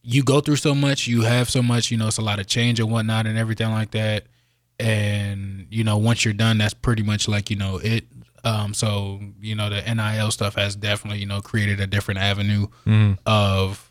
you 0.02 0.24
go 0.24 0.40
through 0.42 0.56
so 0.56 0.74
much, 0.74 1.08
you 1.08 1.22
have 1.24 1.50
so 1.50 1.62
much, 1.62 1.92
you 1.92 1.98
know, 1.98 2.08
it's 2.08 2.18
a 2.18 2.22
lot 2.22 2.40
of 2.40 2.48
change 2.48 2.80
and 2.80 2.90
whatnot 2.90 3.28
and 3.28 3.38
everything 3.38 3.70
like 3.70 3.92
that. 3.92 4.24
And, 4.80 5.68
you 5.70 5.84
know, 5.84 5.98
once 5.98 6.24
you're 6.24 6.34
done, 6.34 6.58
that's 6.58 6.74
pretty 6.74 7.04
much 7.04 7.28
like, 7.28 7.50
you 7.50 7.58
know, 7.58 7.78
it. 7.78 8.06
Um, 8.46 8.74
so, 8.74 9.20
you 9.42 9.54
know, 9.56 9.70
the 9.70 9.82
NIL 9.82 10.32
stuff 10.32 10.56
has 10.56 10.76
definitely, 10.78 11.20
you 11.20 11.26
know, 11.26 11.42
created 11.42 11.82
a 11.82 11.88
different 11.88 12.22
avenue 12.22 12.68
of 13.26 13.89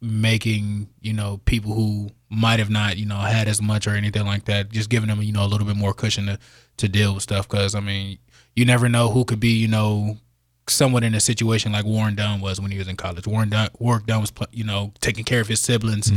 making, 0.00 0.88
you 1.00 1.12
know, 1.12 1.40
people 1.44 1.72
who 1.72 2.10
might 2.28 2.58
have 2.58 2.70
not, 2.70 2.96
you 2.96 3.06
know, 3.06 3.16
had 3.16 3.48
as 3.48 3.62
much 3.62 3.86
or 3.86 3.90
anything 3.90 4.26
like 4.26 4.44
that, 4.44 4.70
just 4.70 4.90
giving 4.90 5.08
them, 5.08 5.22
you 5.22 5.32
know, 5.32 5.44
a 5.44 5.48
little 5.48 5.66
bit 5.66 5.76
more 5.76 5.94
cushion 5.94 6.26
to, 6.26 6.38
to 6.76 6.88
deal 6.88 7.14
with 7.14 7.22
stuff. 7.22 7.48
Cause 7.48 7.74
I 7.74 7.80
mean, 7.80 8.18
you 8.54 8.64
never 8.64 8.88
know 8.88 9.10
who 9.10 9.24
could 9.24 9.40
be, 9.40 9.50
you 9.50 9.68
know, 9.68 10.18
somewhat 10.68 11.04
in 11.04 11.14
a 11.14 11.20
situation 11.20 11.72
like 11.72 11.84
Warrick 11.84 12.16
Dunn 12.16 12.40
was 12.40 12.60
when 12.60 12.70
he 12.70 12.78
was 12.78 12.88
in 12.88 12.96
college. 12.96 13.26
Warrick 13.26 13.50
Dunn, 13.50 13.68
Warrick 13.78 14.06
Dunn 14.06 14.20
was, 14.20 14.32
you 14.50 14.64
know, 14.64 14.92
taking 15.00 15.24
care 15.24 15.40
of 15.40 15.48
his 15.48 15.60
siblings 15.60 16.10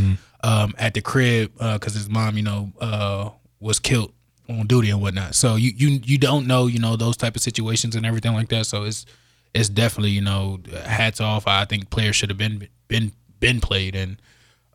um, 0.43 0.73
at 0.77 0.93
the 0.93 1.01
crib 1.01 1.53
because 1.57 1.93
his 1.93 2.09
mom, 2.09 2.35
you 2.37 2.43
know, 2.43 2.71
uh, 2.79 3.29
was 3.59 3.79
killed 3.79 4.13
on 4.49 4.65
duty 4.65 4.89
and 4.89 5.01
whatnot. 5.01 5.35
So 5.35 5.55
you 5.55 5.71
you 5.75 5.99
you 6.03 6.17
don't 6.17 6.47
know, 6.47 6.65
you 6.67 6.79
know, 6.79 6.95
those 6.95 7.15
type 7.17 7.35
of 7.35 7.41
situations 7.41 7.95
and 7.95 8.05
everything 8.05 8.33
like 8.33 8.49
that. 8.49 8.65
So 8.65 8.83
it's 8.83 9.05
it's 9.53 9.69
definitely, 9.69 10.11
you 10.11 10.21
know, 10.21 10.59
hats 10.85 11.21
off. 11.21 11.47
I 11.47 11.65
think 11.65 11.89
players 11.89 12.15
should 12.15 12.29
have 12.29 12.37
been 12.37 12.67
been 12.87 13.11
been 13.39 13.61
played 13.61 13.95
and 13.95 14.21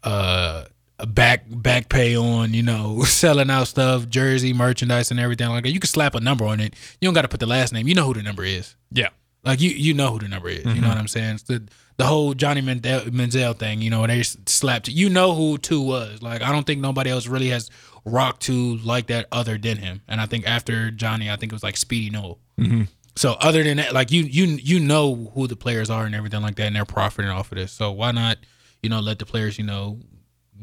uh 0.03 0.65
a 1.01 1.07
back 1.07 1.45
back 1.49 1.89
pay 1.89 2.17
on, 2.17 2.55
you 2.55 2.63
know, 2.63 3.03
selling 3.05 3.51
out 3.51 3.67
stuff, 3.67 4.09
jersey, 4.09 4.53
merchandise 4.53 5.11
and 5.11 5.19
everything 5.19 5.49
like 5.49 5.65
that. 5.65 5.71
You 5.71 5.81
can 5.81 5.89
slap 5.89 6.15
a 6.15 6.21
number 6.21 6.45
on 6.45 6.61
it. 6.61 6.75
You 7.01 7.07
don't 7.09 7.15
got 7.15 7.23
to 7.23 7.29
put 7.29 7.41
the 7.41 7.47
last 7.47 7.73
name. 7.73 7.89
You 7.89 7.95
know 7.97 8.07
who 8.07 8.15
the 8.15 8.23
number 8.23 8.45
is. 8.45 8.77
yeah. 8.93 9.09
Like 9.43 9.61
you 9.61 9.71
you 9.71 9.93
know 9.93 10.11
who 10.13 10.21
the 10.21 10.29
number 10.29 10.49
is. 10.49 10.65
You 10.65 10.81
know 10.81 10.89
what 10.89 10.97
I'm 10.97 11.07
saying? 11.09 11.41
The 11.47 11.65
the 11.99 12.07
whole 12.07 12.33
Johnny 12.33 12.63
Mandel, 12.63 13.01
Manziel 13.03 13.55
thing. 13.59 13.83
You 13.83 13.91
know 13.91 14.07
they 14.07 14.23
slapped. 14.23 14.89
You 14.89 15.11
know 15.11 15.35
who 15.35 15.59
two 15.59 15.83
was. 15.83 16.23
Like 16.23 16.41
I 16.41 16.51
don't 16.51 16.67
think 16.67 16.81
nobody 16.81 17.11
else 17.11 17.27
really 17.27 17.49
has 17.51 17.71
rocked 18.07 18.41
two 18.43 18.77
like 18.79 19.09
that 19.09 19.27
other 19.33 19.59
than 19.59 19.77
him. 19.79 20.01
And 20.09 20.19
I 20.21 20.25
think 20.27 20.47
after 20.47 20.91
Johnny, 20.91 21.29
I 21.31 21.37
think 21.37 21.53
it 21.53 21.55
was 21.55 21.63
like 21.63 21.77
Speedy 21.77 22.09
Noil. 22.09 22.39
So 23.17 23.33
other 23.35 23.63
than 23.63 23.77
that, 23.77 23.93
like 23.93 24.11
you 24.11 24.23
you 24.23 24.47
you 24.47 24.81
know 24.81 25.31
who 25.35 25.47
the 25.47 25.57
players 25.57 25.91
are 25.91 26.07
and 26.07 26.15
everything 26.15 26.41
like 26.41 26.55
that, 26.57 26.67
and 26.69 26.77
they're 26.77 26.87
profiting 26.87 27.31
off 27.31 27.53
of 27.53 27.59
this. 27.59 27.71
So 27.71 27.93
why 27.93 28.13
not, 28.13 28.39
you 28.85 28.91
know, 28.91 29.01
let 29.01 29.19
the 29.19 29.27
players, 29.27 29.59
you 29.59 29.65
know, 29.65 29.99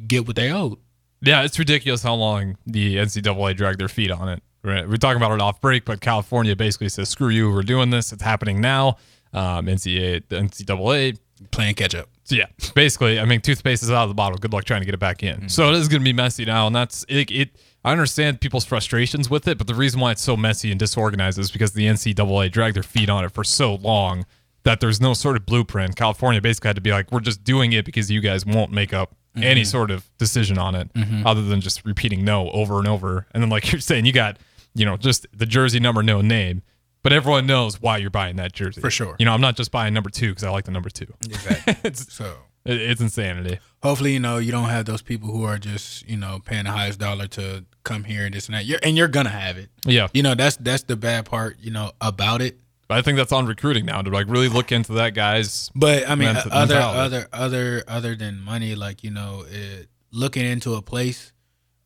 get 0.08 0.25
what 0.25 0.36
they 0.38 0.51
owed? 0.51 0.78
Yeah, 1.22 1.44
it's 1.44 1.60
ridiculous 1.60 2.01
how 2.01 2.16
long 2.16 2.58
the 2.66 2.96
NCAA 2.96 3.58
dragged 3.58 3.80
their 3.80 3.90
feet 3.90 4.12
on 4.12 4.30
it. 4.30 4.42
Right? 4.63 4.88
We're 4.88 4.98
talking 4.98 5.22
about 5.22 5.34
it 5.34 5.42
off 5.42 5.60
break, 5.60 5.86
but 5.86 6.01
California 6.01 6.56
basically 6.56 6.90
says, 6.90 7.10
"Screw 7.10 7.30
you, 7.30 7.51
we're 7.51 7.63
doing 7.63 7.90
this. 7.90 8.13
It's 8.13 8.24
happening 8.24 8.62
now." 8.62 8.98
Um, 9.34 9.66
NCAA, 9.66 10.24
the 10.30 10.36
NCAA 10.38 11.18
Playing 11.50 11.74
catch 11.74 11.96
up. 11.96 12.08
So 12.24 12.36
yeah, 12.36 12.46
basically, 12.75 13.20
I 13.20 13.25
mean, 13.25 13.42
toothpaste 13.42 13.82
is 13.82 13.90
out 13.90 14.04
of 14.04 14.10
the 14.10 14.16
bottle. 14.16 14.38
Good 14.38 14.54
luck 14.54 14.63
trying 14.63 14.82
to 14.82 14.86
get 14.86 14.94
it 14.94 15.00
back 15.00 15.24
in. 15.24 15.50
So 15.50 15.70
it 15.70 15.75
is 15.75 15.88
going 15.88 16.01
to 16.01 16.04
be 16.04 16.13
messy 16.13 16.46
now, 16.46 16.68
and 16.68 16.75
that's 16.75 17.04
it, 17.10 17.32
it. 17.32 17.50
I 17.84 17.92
understand 17.92 18.42
people's 18.42 18.63
frustrations 18.63 19.28
with 19.28 19.48
it, 19.48 19.58
but 19.58 19.66
the 19.66 19.74
reason 19.74 20.00
why 20.00 20.12
it's 20.12 20.22
so 20.22 20.38
messy 20.38 20.70
and 20.70 20.80
disorganized 20.80 21.40
is 21.40 21.50
because 21.50 21.74
the 21.74 21.88
NCAA 21.88 22.51
dragged 22.51 22.75
their 22.75 22.84
feet 22.84 23.10
on 23.10 23.25
it 23.25 23.32
for 23.32 23.44
so 23.44 23.74
long 23.74 24.25
that 24.63 24.80
there's 24.80 25.01
no 25.01 25.13
sort 25.13 25.36
of 25.36 25.46
blueprint. 25.46 25.96
California 25.96 26.41
basically 26.41 26.70
had 26.70 26.75
to 26.75 26.82
be 26.82 26.91
like, 26.91 27.12
we're 27.12 27.20
just 27.20 27.44
doing 27.44 27.74
it 27.74 27.86
because 27.86 28.12
you 28.12 28.22
guys 28.22 28.46
won't 28.46 28.72
make 28.72 28.94
up 28.94 29.15
any 29.36 29.62
mm-hmm. 29.62 29.68
sort 29.68 29.91
of 29.91 30.06
decision 30.18 30.58
on 30.58 30.75
it, 30.75 30.94
mm-hmm. 30.94 31.25
other 31.25 31.41
than 31.41 31.62
just 31.62 31.86
repeating 31.86 32.25
no 32.25 32.50
over 32.51 32.80
and 32.80 32.88
over. 32.88 33.27
And 33.34 33.41
then, 33.41 33.50
like 33.50 33.72
you're 33.72 33.82
saying, 33.82 34.06
you 34.06 34.13
got 34.13 34.38
you 34.74 34.86
know 34.86 34.98
just 34.98 35.25
the 35.34 35.46
jersey 35.46 35.80
number, 35.80 36.03
no 36.03 36.22
name. 36.22 36.63
But 37.03 37.13
everyone 37.13 37.48
knows 37.48 37.82
why 37.82 37.98
you're 37.98 38.12
buying 38.12 38.36
that 38.36 38.53
jersey. 38.53 38.80
For 38.80 38.91
sure. 38.91 39.15
You 39.18 39.25
know, 39.25 39.34
I'm 39.34 39.41
not 39.41 39.56
just 39.56 39.72
buying 39.72 39.94
number 39.94 40.12
two 40.12 40.30
because 40.30 40.44
I 40.44 40.51
like 40.51 40.65
the 40.65 40.72
number 40.72 40.89
two. 40.89 41.08
Exactly. 41.25 41.75
it's 41.84 42.13
so 42.13 42.36
it- 42.63 42.80
It's 42.80 43.01
insanity. 43.01 43.60
hopefully, 43.82 44.13
you 44.13 44.20
know, 44.20 44.38
you 44.38 44.51
don't 44.51 44.70
have 44.70 44.86
those 44.86 45.01
people 45.01 45.32
who 45.32 45.44
are 45.44 45.58
just, 45.58 46.08
you 46.08 46.18
know, 46.18 46.39
paying 46.46 46.65
the 46.65 46.72
highest 46.72 47.00
dollar 47.00 47.25
to 47.30 47.65
come 47.84 48.03
here 48.03 48.25
and 48.25 48.36
this 48.36 48.46
and 48.46 48.56
that. 48.56 48.65
You're, 48.65 48.80
and 48.84 48.96
you're 48.96 49.08
gonna 49.08 49.30
have 49.30 49.58
it. 49.58 49.70
Yeah. 49.84 50.10
You 50.13 50.22
know, 50.22 50.36
that's 50.36 50.58
that's 50.58 50.84
the 50.84 50.96
bad 50.96 51.25
part, 51.25 51.58
you 51.60 51.72
know, 51.72 51.91
about 52.00 52.41
it. 52.41 52.60
But 52.91 52.98
I 52.98 53.03
think 53.03 53.15
that's 53.15 53.31
on 53.31 53.45
recruiting 53.45 53.86
now 53.86 54.01
to 54.01 54.10
like 54.10 54.27
really 54.27 54.50
look 54.50 54.69
into 54.74 54.91
that 54.95 55.13
guy's. 55.13 55.71
But 55.74 56.10
I 56.10 56.15
mean, 56.15 56.33
Ment- 56.33 56.45
other 56.51 56.74
mentality. 56.75 57.00
other 57.00 57.27
other 57.31 57.83
other 57.88 58.15
than 58.17 58.41
money, 58.41 58.75
like 58.75 59.01
you 59.01 59.12
know, 59.12 59.45
it, 59.50 59.88
looking 60.12 60.45
into 60.45 60.74
a 60.74 60.81
place, 60.81 61.31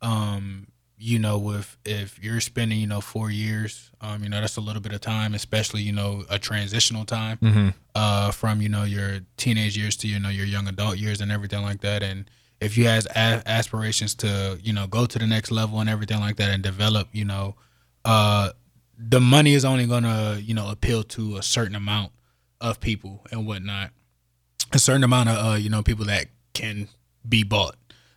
um, 0.02 0.66
you 0.98 1.20
know, 1.20 1.38
with 1.38 1.78
if 1.86 2.18
you're 2.24 2.42
spending, 2.42 2.80
you 2.80 2.88
know, 2.88 3.02
four 3.02 3.30
years, 3.30 3.92
um, 4.02 4.24
you 4.24 4.30
know, 4.30 4.42
that's 4.42 4.58
a 4.58 4.62
little 4.62 4.82
bit 4.82 4.94
of 4.94 5.02
time, 5.02 5.36
especially 5.36 5.84
you 5.84 5.92
know, 5.92 6.24
a 6.28 6.40
transitional 6.40 7.06
time, 7.06 7.74
uh, 7.94 8.32
from 8.32 8.60
you 8.60 8.70
know 8.70 8.84
your 8.84 9.20
teenage 9.38 9.78
years 9.78 9.96
to 9.98 10.08
you 10.08 10.20
know 10.20 10.30
your 10.30 10.48
young 10.48 10.68
adult 10.68 10.98
years 10.98 11.22
and 11.22 11.32
everything 11.32 11.62
like 11.62 11.82
that, 11.82 12.02
and 12.02 12.28
if 12.60 12.80
you 12.80 12.86
has 12.86 13.06
a- 13.06 13.44
aspirations 13.46 14.16
to 14.16 14.58
you 14.64 14.74
know 14.74 14.88
go 14.88 15.06
to 15.06 15.20
the 15.20 15.28
next 15.28 15.52
level 15.52 15.80
and 15.82 15.88
everything 15.88 16.20
like 16.20 16.38
that 16.38 16.50
and 16.50 16.64
develop, 16.64 17.10
you 17.12 17.26
know, 17.26 17.54
uh, 18.06 18.50
the 18.98 19.20
money 19.20 19.54
is 19.54 19.66
only 19.66 19.86
gonna 19.86 20.40
you 20.42 20.54
know 20.54 20.70
appeal 20.70 21.04
to 21.04 21.38
a 21.38 21.44
certain 21.44 21.76
amount 21.76 22.12
of 22.62 22.80
people 22.80 23.26
and 23.32 23.46
whatnot 23.46 23.92
a 24.76 24.80
certain 24.80 25.04
amount 25.04 25.30
of 25.30 25.46
uh, 25.46 25.56
you 25.56 25.70
know 25.70 25.82
people 25.82 26.06
that 26.06 26.28
can 26.54 26.88
be 27.28 27.44
bought. 27.44 27.76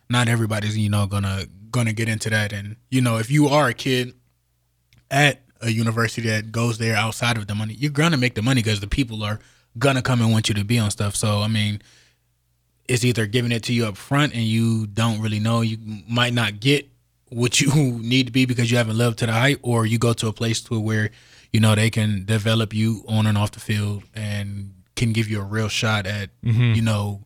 Not 0.09 0.27
everybody's 0.27 0.77
you 0.77 0.89
know 0.89 1.07
gonna 1.07 1.45
gonna 1.71 1.93
get 1.93 2.09
into 2.09 2.29
that. 2.29 2.53
And 2.53 2.75
you 2.89 3.01
know 3.01 3.17
if 3.17 3.31
you 3.31 3.47
are 3.47 3.69
a 3.69 3.73
kid 3.73 4.13
at 5.09 5.41
a 5.61 5.69
university 5.69 6.27
that 6.29 6.51
goes 6.51 6.77
there 6.77 6.95
outside 6.95 7.37
of 7.37 7.47
the 7.47 7.55
money, 7.55 7.73
you're 7.73 7.91
gonna 7.91 8.17
make 8.17 8.35
the 8.35 8.41
money 8.41 8.61
because 8.61 8.79
the 8.79 8.87
people 8.87 9.23
are 9.23 9.39
gonna 9.77 10.01
come 10.01 10.21
and 10.21 10.31
want 10.31 10.49
you 10.49 10.55
to 10.55 10.63
be 10.63 10.79
on 10.79 10.91
stuff. 10.91 11.15
So 11.15 11.39
I 11.39 11.47
mean, 11.47 11.81
it's 12.87 13.03
either 13.03 13.25
giving 13.25 13.51
it 13.51 13.63
to 13.63 13.73
you 13.73 13.85
up 13.85 13.97
front 13.97 14.33
and 14.33 14.43
you 14.43 14.87
don't 14.87 15.21
really 15.21 15.39
know 15.39 15.61
you 15.61 15.77
might 16.07 16.33
not 16.33 16.59
get 16.59 16.89
what 17.29 17.59
you 17.61 17.71
need 18.01 18.27
to 18.27 18.31
be 18.31 18.45
because 18.45 18.69
you 18.71 18.77
haven't 18.77 18.97
lived 18.97 19.19
to 19.19 19.25
the 19.25 19.31
height, 19.33 19.59
or 19.61 19.85
you 19.85 19.97
go 19.97 20.13
to 20.13 20.27
a 20.27 20.33
place 20.33 20.61
to 20.63 20.79
where 20.79 21.09
you 21.51 21.59
know 21.59 21.75
they 21.75 21.89
can 21.89 22.25
develop 22.25 22.73
you 22.73 23.03
on 23.07 23.25
and 23.27 23.37
off 23.37 23.51
the 23.51 23.59
field 23.59 24.03
and 24.13 24.73
can 24.95 25.13
give 25.13 25.29
you 25.29 25.39
a 25.39 25.43
real 25.43 25.67
shot 25.69 26.05
at 26.05 26.29
you 26.75 26.81
know 26.81 27.23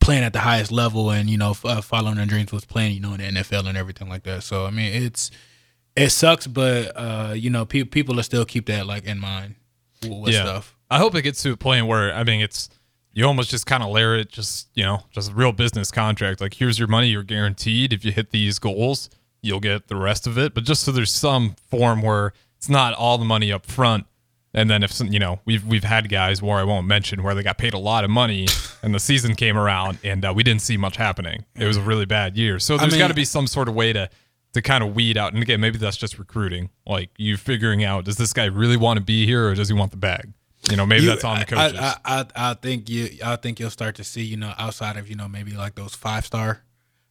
playing 0.00 0.22
at 0.24 0.32
the 0.34 0.40
highest 0.40 0.70
level 0.70 1.10
and 1.10 1.30
you 1.30 1.38
know 1.38 1.52
f- 1.52 1.64
uh, 1.64 1.80
following 1.80 2.16
their 2.16 2.26
dreams 2.26 2.52
was 2.52 2.64
playing 2.64 2.92
you 2.92 3.00
know 3.00 3.14
in 3.14 3.18
the 3.20 3.40
NFL 3.40 3.66
and 3.66 3.78
everything 3.78 4.08
like 4.08 4.22
that. 4.24 4.42
So 4.42 4.66
I 4.66 4.70
mean 4.70 4.92
it's 5.02 5.30
it 5.96 6.10
sucks, 6.10 6.46
but 6.46 6.92
uh, 6.96 7.32
you 7.36 7.50
know 7.50 7.64
pe- 7.64 7.84
people 7.84 8.16
will 8.16 8.22
still 8.22 8.44
keep 8.44 8.66
that 8.66 8.86
like 8.86 9.04
in 9.04 9.18
mind 9.18 9.54
with 10.02 10.12
with 10.12 10.34
stuff. 10.42 10.76
I 10.90 10.98
hope 10.98 11.14
it 11.14 11.22
gets 11.22 11.42
to 11.44 11.52
a 11.52 11.56
point 11.56 11.86
where 11.86 12.12
I 12.12 12.24
mean 12.24 12.40
it's 12.40 12.68
you 13.14 13.24
almost 13.24 13.48
just 13.50 13.64
kind 13.66 13.82
of 13.82 13.90
layer 13.90 14.16
it 14.16 14.28
just 14.30 14.68
you 14.74 14.84
know 14.84 15.04
just 15.12 15.30
a 15.30 15.34
real 15.34 15.52
business 15.52 15.90
contract 15.90 16.40
like 16.40 16.54
here's 16.54 16.78
your 16.80 16.88
money 16.88 17.06
you're 17.08 17.22
guaranteed 17.22 17.92
if 17.92 18.04
you 18.04 18.10
hit 18.12 18.30
these 18.32 18.58
goals 18.58 19.08
you'll 19.44 19.60
get 19.60 19.88
the 19.88 19.96
rest 19.96 20.26
of 20.26 20.36
it 20.38 20.54
but 20.54 20.64
just 20.64 20.82
so 20.82 20.90
there's 20.92 21.12
some 21.12 21.54
form 21.70 22.02
where 22.02 22.32
it's 22.56 22.68
not 22.68 22.94
all 22.94 23.18
the 23.18 23.24
money 23.26 23.52
up 23.52 23.66
front. 23.66 24.06
And 24.56 24.70
then 24.70 24.82
if 24.84 24.92
some, 24.92 25.08
you 25.08 25.18
know 25.18 25.40
we've 25.44 25.64
we've 25.66 25.82
had 25.84 26.08
guys 26.08 26.40
where 26.40 26.58
I 26.58 26.62
won't 26.62 26.86
mention 26.86 27.22
where 27.24 27.34
they 27.34 27.42
got 27.42 27.58
paid 27.58 27.74
a 27.74 27.78
lot 27.78 28.04
of 28.04 28.10
money 28.10 28.46
and 28.82 28.94
the 28.94 29.00
season 29.00 29.34
came 29.34 29.58
around 29.58 29.98
and 30.04 30.24
uh, 30.24 30.32
we 30.34 30.42
didn't 30.44 30.62
see 30.62 30.76
much 30.76 30.96
happening. 30.96 31.44
It 31.56 31.66
was 31.66 31.76
a 31.76 31.82
really 31.82 32.06
bad 32.06 32.36
year. 32.36 32.58
So 32.60 32.78
there's 32.78 32.92
mean- 32.92 33.00
got 33.00 33.08
to 33.08 33.14
be 33.14 33.24
some 33.24 33.46
sort 33.48 33.68
of 33.68 33.74
way 33.74 33.92
to 33.92 34.08
to 34.52 34.62
kind 34.62 34.84
of 34.84 34.94
weed 34.94 35.18
out 35.18 35.32
and 35.34 35.42
again 35.42 35.60
maybe 35.60 35.76
that's 35.78 35.96
just 35.96 36.16
recruiting 36.20 36.70
like 36.86 37.10
you 37.18 37.36
figuring 37.36 37.82
out 37.82 38.04
does 38.04 38.16
this 38.16 38.32
guy 38.32 38.44
really 38.44 38.76
want 38.76 38.96
to 38.96 39.04
be 39.04 39.26
here 39.26 39.48
or 39.48 39.54
does 39.56 39.68
he 39.68 39.74
want 39.74 39.90
the 39.90 39.96
bag? 39.96 40.32
You 40.70 40.76
know 40.76 40.86
maybe 40.86 41.02
You- 41.02 41.08
that's 41.10 41.24
on 41.24 41.40
the 41.40 41.44
coaches 41.46 41.76
I, 41.80 41.96
I, 42.04 42.20
I, 42.20 42.26
I 42.50 42.54
think 42.54 42.88
you 42.88 43.08
I 43.24 43.34
think 43.36 43.58
you'll 43.58 43.70
start 43.70 43.96
to 43.96 44.04
see, 44.04 44.22
you 44.22 44.36
know, 44.36 44.54
outside 44.56 44.96
of, 44.96 45.10
you 45.10 45.16
know, 45.16 45.26
maybe 45.28 45.50
like 45.56 45.74
those 45.74 45.94
five 45.96 46.24
star 46.24 46.62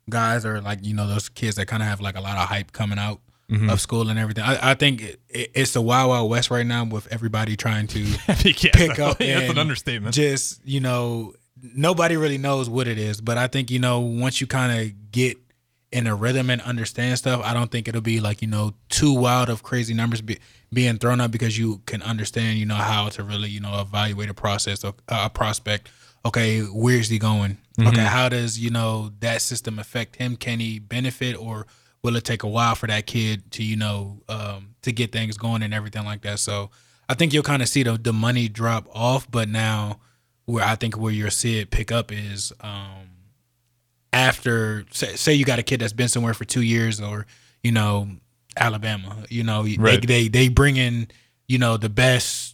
guys 0.10 0.46
or 0.46 0.62
like, 0.62 0.80
you 0.86 0.94
know, 0.94 1.08
those 1.08 1.30
kids 1.30 1.56
that 1.56 1.66
kind 1.68 1.82
of 1.84 1.90
have 1.90 2.02
like 2.02 2.16
a 2.18 2.22
lot 2.22 2.38
of 2.38 2.48
hype 2.50 2.72
coming 2.72 3.00
out 3.00 3.20
Mm-hmm. 3.52 3.70
of 3.70 3.82
school 3.82 4.08
and 4.10 4.18
everything. 4.18 4.44
I, 4.46 4.72
I 4.72 4.74
think 4.74 5.02
it, 5.02 5.20
it, 5.28 5.52
it's 5.54 5.74
the 5.74 5.82
wild 5.82 6.10
wild 6.10 6.30
west 6.30 6.50
right 6.50 6.66
now 6.66 6.86
with 6.86 7.08
everybody 7.12 7.58
trying 7.58 7.88
to 7.88 8.00
Yeah, 8.28 8.34
pick 8.74 9.00
up 9.00 9.18
that's 9.20 9.50
an 9.52 9.58
understatement. 9.58 10.16
Just, 10.16 10.62
you 10.66 10.80
know, 10.80 11.34
nobody 11.62 12.16
really 12.16 12.38
knows 12.38 12.70
what 12.70 12.88
it 12.88 12.98
is, 12.98 13.20
but 13.20 13.38
I 13.38 13.48
think, 13.48 13.70
you 13.70 13.80
know, 13.80 14.00
once 14.00 14.40
you 14.40 14.48
kind 14.48 14.72
of 14.88 15.12
get 15.12 15.38
in 15.92 16.08
a 16.08 16.16
rhythm 16.16 16.50
and 16.50 16.62
understand 16.62 17.18
stuff, 17.20 17.42
I 17.44 17.54
don't 17.54 17.70
think 17.70 17.88
it'll 17.90 18.02
be 18.02 18.22
like, 18.22 18.42
you 18.42 18.48
know, 18.48 18.74
too 18.90 19.14
wild 19.14 19.50
of 19.50 19.62
crazy 19.62 19.94
numbers 19.94 20.22
be, 20.22 20.40
being 20.72 20.98
thrown 20.98 21.20
up 21.20 21.30
because 21.30 21.56
you 21.60 21.82
can 21.86 22.02
understand, 22.02 22.58
you 22.58 22.66
know, 22.66 22.76
how 22.76 23.10
to 23.10 23.24
really, 23.24 23.50
you 23.50 23.60
know, 23.60 23.80
evaluate 23.82 24.30
a 24.30 24.34
process 24.34 24.86
of 24.86 24.96
a 25.10 25.30
prospect. 25.30 25.90
Okay, 26.26 26.62
where's 26.62 27.10
he 27.10 27.20
going? 27.20 27.58
Okay, 27.88 28.04
how 28.06 28.30
does, 28.30 28.58
you 28.60 28.70
know, 28.70 29.12
that 29.20 29.42
system 29.42 29.78
affect 29.80 30.16
him? 30.16 30.36
Can 30.38 30.60
he 30.60 30.80
benefit 30.80 31.36
or 31.36 31.68
will 32.02 32.16
it 32.16 32.24
take 32.24 32.44
a 32.44 32.48
while 32.48 32.76
for 32.76 32.88
that 32.88 33.06
kid 33.08 33.52
to, 33.52 33.64
you 33.64 33.76
know, 33.76 34.22
um, 34.30 34.76
to 34.84 34.92
get 34.92 35.12
things 35.12 35.38
going 35.38 35.62
and 35.64 35.74
everything 35.74 36.06
like 36.06 36.22
that? 36.22 36.40
So 36.40 36.70
I 37.10 37.14
think 37.16 37.34
you'll 37.34 37.44
kind 37.44 37.62
of 37.62 37.68
see 37.68 37.84
the, 37.84 37.98
the 37.98 38.14
money 38.14 38.48
drop 38.48 38.88
off, 38.94 39.30
but 39.30 39.50
now 39.50 40.00
where 40.46 40.64
I 40.64 40.76
think 40.76 40.98
where 40.98 41.12
you'll 41.12 41.30
see 41.32 41.60
it 41.60 41.72
pick 41.72 41.92
up 41.92 42.12
is 42.12 42.54
um, 42.62 43.10
after 44.12 44.86
say, 44.92 45.16
say 45.16 45.34
you 45.34 45.46
got 45.46 45.60
a 45.60 45.64
kid 45.64 45.82
that's 45.82 45.94
been 45.94 46.08
somewhere 46.08 46.34
for 46.34 46.46
two 46.46 46.62
years 46.62 47.02
or 47.02 47.26
you 47.64 47.72
know 47.72 48.08
Alabama, 48.56 49.18
you 49.30 49.44
know 49.44 49.64
Right. 49.64 50.02
they, 50.02 50.06
they 50.06 50.28
they 50.28 50.48
bring 50.50 50.78
in 50.78 51.08
you 51.48 51.58
know 51.58 51.78
the 51.78 51.90
best 51.90 52.53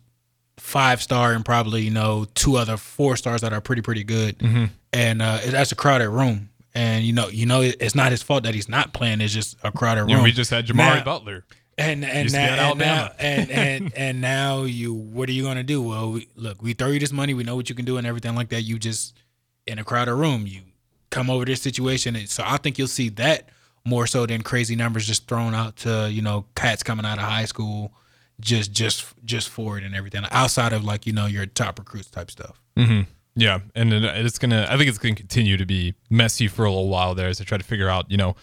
five 0.60 1.02
star 1.02 1.34
and 1.34 1.44
probably 1.46 1.82
you 1.84 1.92
know 1.92 2.26
two 2.36 2.56
other 2.58 2.78
four 2.78 3.16
stars 3.18 3.42
that 3.42 3.54
are 3.54 3.62
pretty 3.62 3.82
pretty 3.82 4.04
good, 4.04 4.38
Mm-hmm. 4.40 4.66
and 4.94 5.22
uh, 5.22 5.40
that's 5.48 5.72
a 5.72 5.76
crowded 5.76 6.10
room. 6.10 6.50
And 6.76 7.04
you 7.04 7.14
know, 7.14 7.28
you 7.30 7.46
know, 7.48 7.62
it- 7.62 7.78
it's 7.80 7.96
not 7.96 8.12
his 8.12 8.22
fault 8.22 8.44
that 8.44 8.54
he's 8.54 8.70
not 8.70 8.94
playing. 8.94 9.22
It's 9.22 9.34
just 9.34 9.58
a 9.64 9.72
crowded 9.72 10.02
room. 10.02 10.18
Know, 10.18 10.24
we 10.24 10.32
just 10.32 10.52
had 10.52 10.68
Jamari 10.68 10.98
Now- 10.98 11.04
Butler. 11.04 11.44
and 11.78 12.06
and 12.06 12.24
Used 12.24 12.36
to 12.36 12.42
be 12.42 12.48
now, 12.56 12.70
and, 12.72 12.80
now 12.80 13.12
and, 13.20 13.52
and 13.84 13.94
and 13.98 14.22
now 14.22 14.64
you 14.64 14.94
what 14.94 15.28
are 15.30 15.32
you 15.32 15.44
gonna 15.44 15.64
do? 15.64 15.82
Well, 15.82 16.12
we, 16.12 16.28
look, 16.36 16.62
we 16.62 16.74
throw 16.74 16.90
you 16.90 17.00
this 17.00 17.12
money, 17.12 17.34
we 17.34 17.44
know 17.44 17.56
what 17.56 17.70
you 17.70 17.76
can 17.76 17.86
do 17.86 17.98
and 17.98 18.06
everything 18.06 18.36
like 18.36 18.50
that. 18.50 18.62
You 18.62 18.78
just 18.78 19.18
in 19.66 19.80
a 19.80 19.84
crowded 19.84 20.14
room, 20.16 20.46
you 20.46 20.62
come 21.10 21.30
over 21.30 21.44
this 21.46 21.62
situation, 21.62 22.16
and 22.16 22.30
so 22.30 22.44
I 22.46 22.58
think 22.58 22.78
you'll 22.78 22.88
see 22.88 23.10
that 23.10 23.50
more 23.86 24.06
so 24.06 24.26
than 24.28 24.42
crazy 24.44 24.76
numbers 24.76 25.08
just 25.08 25.28
thrown 25.28 25.56
out 25.56 25.78
to 25.78 26.10
you 26.12 26.22
know 26.22 26.46
cats 26.56 26.84
coming 26.84 27.06
out 27.06 27.18
of 27.18 27.24
high 27.24 27.46
school, 27.46 27.94
just 28.40 28.72
just 28.72 29.06
just 29.26 29.50
for 29.50 29.78
it 29.78 29.84
and 29.84 29.94
everything 29.96 30.24
outside 30.32 30.74
of 30.74 30.84
like 30.84 31.06
you 31.06 31.14
know 31.14 31.26
your 31.26 31.46
top 31.46 31.80
recruits 31.80 32.10
type 32.10 32.32
stuff. 32.32 32.62
Mm-hmm. 32.78 33.10
Yeah, 33.36 33.60
and 33.76 33.94
it's 33.94 34.38
gonna. 34.40 34.68
I 34.70 34.76
think 34.78 34.90
it's 34.90 34.98
gonna 34.98 35.16
continue 35.16 35.56
to 35.58 35.66
be 35.66 35.94
messy 36.10 36.48
for 36.48 36.66
a 36.66 36.70
little 36.70 36.90
while 36.90 37.16
there 37.16 37.28
as 37.30 37.38
they 37.38 37.46
try 37.46 37.58
to 37.58 37.64
figure 37.64 37.88
out. 37.90 38.10
You 38.12 38.18
know, 38.18 38.36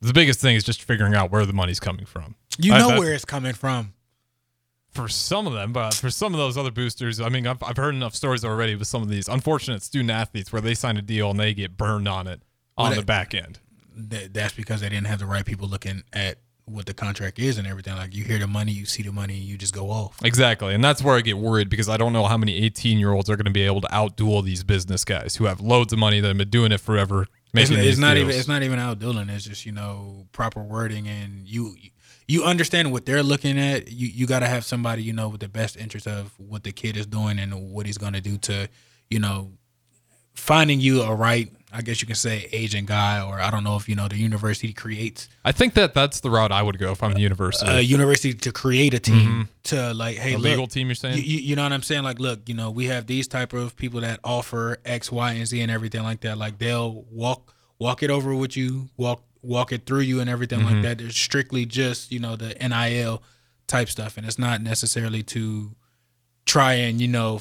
the 0.00 0.12
biggest 0.12 0.40
thing 0.40 0.54
is 0.54 0.62
just 0.64 0.82
figuring 0.82 1.14
out 1.14 1.30
where 1.32 1.44
the 1.46 1.52
money's 1.52 1.80
coming 1.80 2.04
from. 2.06 2.36
You 2.58 2.72
know 2.72 2.90
I- 2.90 2.98
where 2.98 3.12
it's 3.14 3.24
coming 3.24 3.54
from. 3.54 3.94
for 4.92 5.08
some 5.08 5.48
of 5.48 5.54
them, 5.54 5.72
but 5.72 5.94
for 5.94 6.08
some 6.10 6.32
of 6.34 6.38
those 6.38 6.56
other 6.56 6.70
boosters, 6.70 7.20
I 7.20 7.28
mean, 7.28 7.48
I've, 7.48 7.60
I've 7.64 7.76
heard 7.76 7.94
enough 7.96 8.14
stories 8.14 8.44
already 8.44 8.76
with 8.76 8.86
some 8.86 9.02
of 9.02 9.08
these 9.08 9.26
unfortunate 9.28 9.82
student 9.82 10.10
athletes 10.12 10.52
where 10.52 10.62
they 10.62 10.74
sign 10.74 10.96
a 10.96 11.02
deal 11.02 11.30
and 11.30 11.40
they 11.40 11.52
get 11.52 11.76
burned 11.76 12.06
on 12.06 12.28
it 12.28 12.42
on 12.78 12.90
Well, 12.90 13.00
the 13.00 13.04
back 13.04 13.34
end. 13.34 13.58
That, 13.96 14.32
that's 14.34 14.54
because 14.54 14.82
they 14.82 14.88
didn't 14.88 15.08
have 15.08 15.18
the 15.18 15.26
right 15.26 15.44
people 15.44 15.66
looking 15.66 16.04
at 16.12 16.38
what 16.66 16.86
the 16.86 16.94
contract 16.94 17.38
is 17.38 17.58
and 17.58 17.66
everything. 17.66 17.94
Like 17.96 18.14
you 18.14 18.24
hear 18.24 18.38
the 18.38 18.46
money, 18.46 18.72
you 18.72 18.86
see 18.86 19.02
the 19.02 19.12
money, 19.12 19.34
you 19.34 19.58
just 19.58 19.74
go 19.74 19.90
off. 19.90 20.18
Exactly. 20.24 20.74
And 20.74 20.82
that's 20.82 21.02
where 21.02 21.14
I 21.14 21.20
get 21.20 21.36
worried 21.38 21.68
because 21.68 21.88
I 21.88 21.96
don't 21.96 22.12
know 22.12 22.24
how 22.24 22.36
many 22.36 22.56
18 22.56 22.98
year 22.98 23.12
olds 23.12 23.28
are 23.28 23.36
going 23.36 23.44
to 23.46 23.50
be 23.50 23.62
able 23.62 23.80
to 23.82 23.88
outduel 23.88 24.42
these 24.44 24.64
business 24.64 25.04
guys 25.04 25.36
who 25.36 25.44
have 25.44 25.60
loads 25.60 25.92
of 25.92 25.98
money 25.98 26.20
that 26.20 26.28
have 26.28 26.38
been 26.38 26.50
doing 26.50 26.72
it 26.72 26.80
forever. 26.80 27.22
It's, 27.22 27.70
Making 27.70 27.84
it's 27.84 27.98
not 27.98 28.14
deals. 28.14 28.28
even 28.28 28.38
it's 28.38 28.48
not 28.48 28.62
even 28.62 28.78
outdueling. 28.78 29.28
It's 29.30 29.44
just 29.44 29.64
you 29.66 29.72
know 29.72 30.26
proper 30.32 30.62
wording 30.62 31.06
and 31.06 31.46
you 31.46 31.76
you 32.26 32.42
understand 32.42 32.90
what 32.90 33.06
they're 33.06 33.22
looking 33.22 33.58
at. 33.58 33.92
You 33.92 34.08
you 34.08 34.26
got 34.26 34.40
to 34.40 34.46
have 34.46 34.64
somebody 34.64 35.02
you 35.02 35.12
know 35.12 35.28
with 35.28 35.40
the 35.40 35.48
best 35.48 35.76
interest 35.76 36.06
of 36.08 36.32
what 36.38 36.64
the 36.64 36.72
kid 36.72 36.96
is 36.96 37.06
doing 37.06 37.38
and 37.38 37.70
what 37.70 37.86
he's 37.86 37.98
going 37.98 38.14
to 38.14 38.20
do 38.20 38.38
to 38.38 38.68
you 39.10 39.18
know 39.20 39.52
finding 40.34 40.80
you 40.80 41.02
a 41.02 41.14
right. 41.14 41.52
I 41.74 41.82
guess 41.82 42.00
you 42.00 42.06
can 42.06 42.14
say 42.14 42.48
agent 42.52 42.86
guy, 42.86 43.20
or 43.20 43.40
I 43.40 43.50
don't 43.50 43.64
know 43.64 43.76
if 43.76 43.88
you 43.88 43.96
know 43.96 44.06
the 44.06 44.16
university 44.16 44.72
creates 44.72 45.28
I 45.44 45.52
think 45.52 45.74
that 45.74 45.92
that's 45.92 46.20
the 46.20 46.30
route 46.30 46.52
I 46.52 46.62
would 46.62 46.78
go 46.78 46.92
if 46.92 47.02
I'm 47.02 47.12
the 47.12 47.18
uh, 47.18 47.22
university. 47.22 47.70
a 47.70 47.80
university 47.80 48.32
to 48.32 48.52
create 48.52 48.94
a 48.94 48.98
team 48.98 49.28
mm-hmm. 49.28 49.42
to 49.64 49.92
like, 49.92 50.16
hey, 50.16 50.34
a 50.34 50.38
look, 50.38 50.44
legal 50.44 50.66
team, 50.66 50.86
you're 50.86 50.94
saying? 50.94 51.18
You, 51.18 51.38
you, 51.38 51.56
know 51.56 51.64
what 51.64 51.72
I'm 51.72 51.82
saying? 51.82 52.04
Like, 52.04 52.20
look, 52.20 52.48
you 52.48 52.54
know, 52.54 52.70
we 52.70 52.86
have 52.86 53.06
these 53.06 53.28
type 53.28 53.52
of 53.52 53.76
people 53.76 54.00
that 54.00 54.20
offer 54.24 54.78
X, 54.84 55.12
Y, 55.12 55.32
and 55.32 55.46
Z 55.46 55.60
and 55.60 55.70
everything 55.70 56.02
like 56.02 56.20
that. 56.20 56.38
Like, 56.38 56.58
they'll 56.58 57.04
walk 57.10 57.54
walk 57.78 58.02
it 58.02 58.10
over 58.10 58.34
with 58.34 58.56
you, 58.56 58.88
walk 58.96 59.22
walk 59.42 59.72
it 59.72 59.84
through 59.84 60.00
you, 60.00 60.20
and 60.20 60.30
everything 60.30 60.64
like 60.64 60.74
mm-hmm. 60.74 60.82
that. 60.82 61.00
It's 61.00 61.18
strictly 61.18 61.66
just 61.66 62.10
you 62.10 62.20
know 62.20 62.36
the 62.36 62.54
NIL 62.54 63.22
type 63.66 63.88
stuff, 63.88 64.16
and 64.16 64.26
it's 64.26 64.38
not 64.38 64.62
necessarily 64.62 65.22
to 65.24 65.74
try 66.46 66.74
and 66.74 67.00
you 67.00 67.08
know 67.08 67.38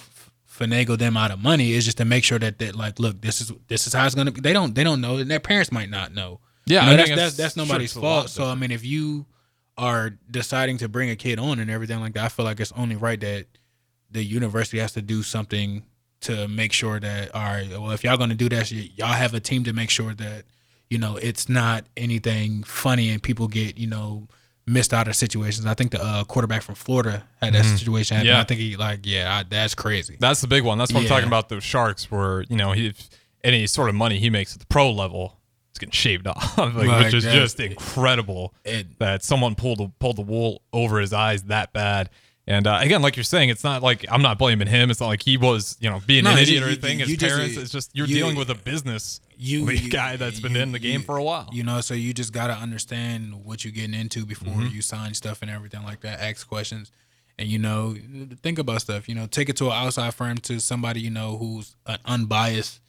finagle 0.57 0.97
them 0.97 1.17
out 1.17 1.31
of 1.31 1.39
money. 1.39 1.71
is 1.73 1.85
just 1.85 1.97
to 1.97 2.05
make 2.05 2.23
sure 2.23 2.39
that 2.39 2.59
that 2.59 2.75
like, 2.75 2.99
look, 2.99 3.21
this 3.21 3.41
is 3.41 3.51
this 3.67 3.87
is 3.87 3.93
how 3.93 4.05
it's 4.05 4.15
gonna. 4.15 4.31
be. 4.31 4.41
They 4.41 4.53
don't 4.53 4.75
they 4.75 4.83
don't 4.83 5.01
know, 5.01 5.17
and 5.17 5.29
their 5.29 5.39
parents 5.39 5.71
might 5.71 5.89
not 5.89 6.13
know. 6.13 6.39
Yeah, 6.65 6.81
You 6.81 6.85
know, 6.87 6.93
I 6.93 6.97
that's, 6.97 7.09
that's 7.09 7.35
that's- 7.37 7.55
nobody's 7.57 7.91
sure, 7.93 7.99
it's 8.01 8.05
a 8.05 8.07
lot 8.07 8.15
fault. 8.21 8.29
So 8.29 8.45
I 8.45 8.55
mean, 8.55 8.71
if 8.71 8.85
you 8.85 9.25
are 9.77 10.11
deciding 10.29 10.77
to 10.77 10.87
bring 10.87 11.09
a 11.09 11.15
kid 11.15 11.39
on 11.39 11.59
and 11.59 11.69
everything 11.69 11.99
like 11.99 12.13
that, 12.13 12.23
I 12.25 12.29
feel 12.29 12.45
like 12.45 12.59
it's 12.59 12.71
only 12.73 12.95
right 12.95 13.19
that 13.19 13.47
the 14.11 14.23
university 14.23 14.77
has 14.79 14.93
to 14.93 15.01
do 15.01 15.23
something 15.23 15.83
to 16.21 16.47
make 16.47 16.71
sure 16.71 16.99
that 16.99 17.33
all 17.35 17.41
right, 17.41 17.69
well, 17.71 17.91
if 17.91 18.03
y'all 18.03 18.15
gonna 18.17 18.35
do 18.35 18.47
that, 18.49 18.71
y'all 18.71 19.07
have 19.07 19.33
a 19.33 19.39
team 19.39 19.63
to 19.65 19.73
make 19.73 19.89
sure 19.89 20.13
that 20.13 20.45
you 20.89 20.97
know 20.99 21.17
it's 21.17 21.49
not 21.49 21.85
anything 21.97 22.63
funny 22.63 23.09
and 23.09 23.21
people 23.21 23.47
get 23.47 23.77
you 23.77 23.87
know 23.87 24.27
missed 24.65 24.93
out 24.93 25.07
of 25.07 25.15
situations. 25.15 25.65
I 25.65 25.73
think 25.73 25.91
the 25.91 26.03
uh, 26.03 26.23
quarterback 26.23 26.61
from 26.61 26.75
Florida 26.75 27.23
had 27.41 27.53
that 27.53 27.65
situation. 27.65 28.15
happen. 28.17 28.27
Mm-hmm. 28.27 28.35
Yeah. 28.35 28.41
I 28.41 28.43
think 28.45 28.59
he 28.61 28.75
like 28.77 28.99
yeah, 29.05 29.37
I, 29.39 29.43
that's 29.43 29.75
crazy. 29.75 30.17
That's 30.19 30.41
the 30.41 30.47
big 30.47 30.63
one. 30.63 30.77
That's 30.77 30.93
what 30.93 31.01
I'm 31.03 31.07
talking 31.09 31.27
about. 31.27 31.49
The 31.49 31.59
sharks, 31.61 32.09
where 32.11 32.43
you 32.43 32.55
know, 32.55 32.71
he 32.71 32.87
if 32.87 33.09
any 33.43 33.67
sort 33.67 33.89
of 33.89 33.95
money 33.95 34.19
he 34.19 34.29
makes 34.29 34.53
at 34.53 34.59
the 34.59 34.65
pro 34.67 34.89
level 34.91 35.37
is 35.73 35.79
getting 35.79 35.91
shaved 35.91 36.27
off, 36.27 36.57
like, 36.57 36.73
Like, 36.75 37.05
which 37.05 37.13
is 37.13 37.23
just 37.23 37.59
incredible. 37.59 38.53
It- 38.63 38.99
that 38.99 39.23
someone 39.23 39.55
pulled 39.55 39.79
the, 39.79 39.91
pulled 39.99 40.15
the 40.17 40.21
wool 40.21 40.61
over 40.71 40.99
his 40.99 41.13
eyes 41.13 41.43
that 41.43 41.73
bad. 41.73 42.09
And 42.45 42.67
uh, 42.67 42.79
again, 42.81 43.01
like 43.01 43.15
you're 43.15 43.23
saying, 43.23 43.47
it's 43.49 43.63
not 43.63 43.81
like 43.81 44.05
I'm 44.11 44.21
not 44.21 44.37
blaming 44.37 44.67
him. 44.67 44.91
It's 44.91 44.99
not 44.99 45.07
like 45.07 45.21
he 45.23 45.37
was, 45.37 45.77
you 45.79 45.89
know, 45.89 46.01
being 46.05 46.25
No, 46.25 46.31
an 46.31 46.35
you- 46.37 46.41
idiot 46.43 46.63
or 46.63 46.65
you- 46.65 46.71
anything. 46.73 46.99
you 46.99 47.05
His 47.05 47.17
just- 47.17 47.33
parents. 47.35 47.57
it's 47.57 47.71
just 47.71 47.91
you're 47.93 48.05
you- 48.05 48.15
dealing 48.15 48.35
with 48.35 48.49
a 48.49 48.55
business 48.55 49.21
you, 49.37 49.69
you- 49.71 49.89
guy 49.89 50.17
that's 50.17 50.41
been 50.41 50.53
you- 50.55 50.61
in 50.61 50.73
the 50.73 50.79
game 50.79 50.99
you- 50.99 51.05
for 51.05 51.15
a 51.17 51.23
while. 51.23 51.49
You 51.53 51.63
know, 51.63 51.79
so 51.79 51.93
you 51.93 52.13
just 52.13 52.33
gotta 52.33 52.53
understand 52.53 53.45
what 53.45 53.63
you're 53.63 53.71
getting 53.71 53.93
into 53.93 54.25
before 54.25 54.53
Mm-hmm. 54.53 54.75
you 54.75 54.81
sign 54.81 55.13
stuff 55.13 55.41
and 55.41 55.49
everything 55.49 55.83
like 55.83 56.01
that. 56.01 56.19
Ask 56.19 56.45
questions, 56.47 56.91
and 57.39 57.47
you 57.47 57.59
know, 57.59 57.95
think 58.41 58.59
about 58.59 58.81
stuff. 58.81 59.07
You 59.07 59.15
know, 59.15 59.25
take 59.25 59.47
it 59.47 59.55
to 59.57 59.67
an 59.67 59.71
outside 59.71 60.13
firm 60.13 60.37
to 60.39 60.59
somebody 60.59 60.99
you 60.99 61.11
know 61.11 61.37
who's 61.37 61.77
an 61.85 61.99
unbiased 62.05 62.81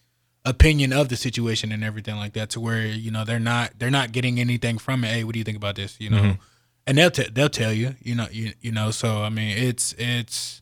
opinion 0.45 0.93
of 0.93 1.09
the 1.09 1.17
situation 1.17 1.71
and 1.73 1.83
everything 1.85 2.17
like 2.17 2.33
that, 2.35 2.51
to 2.51 2.61
where 2.61 2.85
you 2.87 3.11
know 3.13 3.25
they're 3.25 3.39
not 3.39 3.71
they're 3.79 3.89
not 3.91 4.11
getting 4.11 4.41
anything 4.41 4.79
from 4.79 5.05
it. 5.05 5.09
Hey, 5.13 5.23
what 5.23 5.33
do 5.35 5.39
you 5.39 5.45
think 5.45 5.57
about 5.57 5.77
this? 5.77 5.97
You 6.01 6.11
know, 6.11 6.17
Mm-hmm. 6.23 6.43
And 6.87 6.99
they'll 6.99 7.11
t- 7.11 7.29
they'll 7.33 7.49
tell 7.49 7.73
you. 7.73 7.95
You 8.03 8.15
know, 8.15 8.27
you 8.31 8.53
you 8.61 8.73
know. 8.73 8.91
So 8.91 9.23
I 9.23 9.29
mean, 9.31 9.57
it's 9.57 9.95
it's 9.99 10.61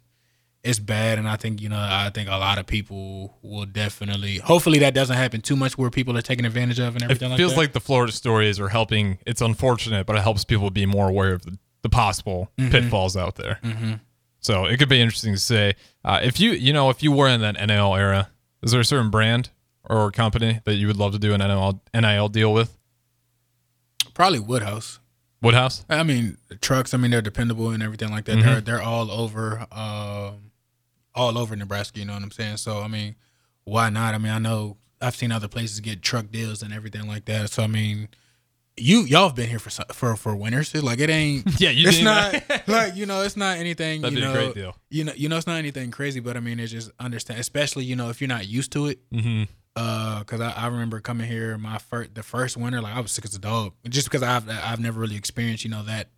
it's 0.65 0.79
bad 0.79 1.19
and 1.19 1.29
i 1.29 1.35
think 1.35 1.61
you 1.61 1.69
know 1.69 1.77
i 1.77 2.09
think 2.15 2.29
a 2.29 2.37
lot 2.37 2.57
of 2.57 2.65
people 2.69 3.37
will 3.43 3.67
definitely 3.67 4.37
hopefully 4.39 4.79
that 4.79 4.95
doesn't 4.95 5.17
happen 5.17 5.41
too 5.41 5.57
much 5.57 5.77
where 5.77 5.91
people 5.91 6.17
are 6.17 6.23
taking 6.23 6.45
advantage 6.45 6.79
of 6.79 6.95
and 6.95 7.03
everything 7.03 7.31
like 7.31 7.37
It 7.37 7.43
feels 7.43 7.57
like 7.57 7.73
the 7.73 7.81
Florida 7.81 8.13
stories 8.13 8.61
are 8.61 8.69
helping. 8.69 9.19
It's 9.27 9.41
unfortunate, 9.41 10.07
but 10.07 10.15
it 10.15 10.21
helps 10.23 10.45
people 10.45 10.71
be 10.71 10.87
more 10.87 11.09
aware 11.09 11.33
of 11.33 11.43
the, 11.43 11.59
the 11.83 11.89
possible 11.89 12.53
Mm-hmm. 12.61 12.71
pitfalls 12.71 13.17
out 13.17 13.35
there. 13.35 13.59
So 14.39 14.67
it 14.67 14.77
could 14.79 14.89
be 14.89 15.01
interesting 15.01 15.33
to 15.35 15.41
say 15.41 15.75
uh, 16.05 16.21
if 16.23 16.39
you 16.39 16.53
you 16.53 16.73
know 16.73 16.91
if 16.91 17.03
you 17.03 17.11
were 17.11 17.27
in 17.27 17.41
that 17.41 17.55
NIL 17.67 17.97
era, 17.97 18.31
is 18.63 18.71
there 18.71 18.81
a 18.81 18.85
certain 18.85 19.11
brand 19.11 19.51
or 19.83 20.13
company 20.13 20.61
that 20.65 20.75
you 20.77 20.87
would 20.87 20.97
love 20.97 21.11
to 21.11 21.19
do 21.19 21.35
an 21.35 21.41
NIL 21.41 21.83
NIL 21.93 22.29
deal 22.29 22.53
with? 22.55 22.79
probably 24.15 24.39
woodhouse 24.39 25.01
Woodhouse. 25.43 25.85
i 25.89 26.03
mean 26.03 26.37
trucks 26.61 26.95
i 26.95 26.97
mean 26.97 27.11
they're 27.11 27.21
dependable 27.23 27.71
and 27.71 27.83
everything 27.83 28.11
like 28.11 28.25
that 28.27 28.37
Mm-hmm. 28.37 28.47
they're 28.47 28.61
they're 28.61 28.83
all 28.83 29.11
over 29.11 29.67
um 29.73 30.53
all 31.15 31.37
over 31.37 31.55
nebraska 31.57 31.99
you 31.99 32.05
know 32.05 32.15
what 32.15 32.23
i'm 32.23 32.31
saying 32.31 32.57
so 32.57 32.81
i 32.81 32.89
mean 32.89 33.17
why 33.65 33.91
not 33.91 34.15
i 34.15 34.19
mean 34.19 34.33
i 34.33 34.39
know 34.39 34.77
i've 35.01 35.15
seen 35.17 35.31
other 35.33 35.49
places 35.49 35.81
get 35.81 36.01
truck 36.03 36.31
deals 36.31 36.63
and 36.63 36.73
everything 36.73 37.07
like 37.07 37.25
that 37.27 37.51
so 37.51 37.63
i 37.63 37.67
mean 37.67 38.09
you 38.79 39.03
y'all 39.03 39.27
have 39.29 39.37
been 39.37 39.49
here 39.51 39.59
for 39.59 39.69
for 39.93 40.17
for 40.17 40.35
winners 40.35 40.75
like 40.75 40.99
it 40.99 41.11
ain't 41.11 41.45
Yeah, 41.61 41.69
you 41.71 41.89
it's 41.89 42.01
not 42.01 42.35
like 42.67 42.97
you 42.97 43.05
know 43.05 43.21
it's 43.23 43.37
not 43.37 43.59
anything 43.59 44.01
That'd 44.01 44.17
you 44.19 44.25
be 44.25 44.31
a 44.31 44.33
great 44.33 44.55
deal. 44.55 44.75
you 44.89 45.05
know 45.05 45.13
you 45.15 45.29
know 45.29 45.37
it's 45.37 45.47
not 45.47 45.57
anything 45.59 45.91
crazy 45.91 46.21
but 46.21 46.39
i 46.39 46.41
mean 46.41 46.59
it's 46.59 46.73
just 46.73 46.91
understand 46.99 47.39
especially 47.39 47.85
you 47.85 47.97
know 47.97 48.09
if 48.09 48.21
you're 48.23 48.29
not 48.29 48.47
used 48.49 48.73
to 48.73 48.87
it 48.87 48.99
Mm-hmm. 49.13 49.43
Uh 49.77 50.19
because 50.21 50.41
I, 50.41 50.51
I 50.53 50.67
remember 50.67 51.01
coming 51.01 51.27
here 51.27 51.57
my 51.57 51.79
first 51.79 52.15
the 52.15 52.23
first 52.23 52.57
winter 52.57 52.81
like 52.83 52.95
i 52.95 53.01
was 53.01 53.11
sick 53.13 53.25
as 53.25 53.35
a 53.35 53.39
dog. 53.39 53.73
Just 53.89 54.07
because 54.09 54.23
i've 54.23 54.49
i've 54.49 54.81
never 54.81 55.01
really 55.01 55.17
experienced 55.17 55.65
you 55.65 55.71
know 55.71 55.83
that 55.85 56.09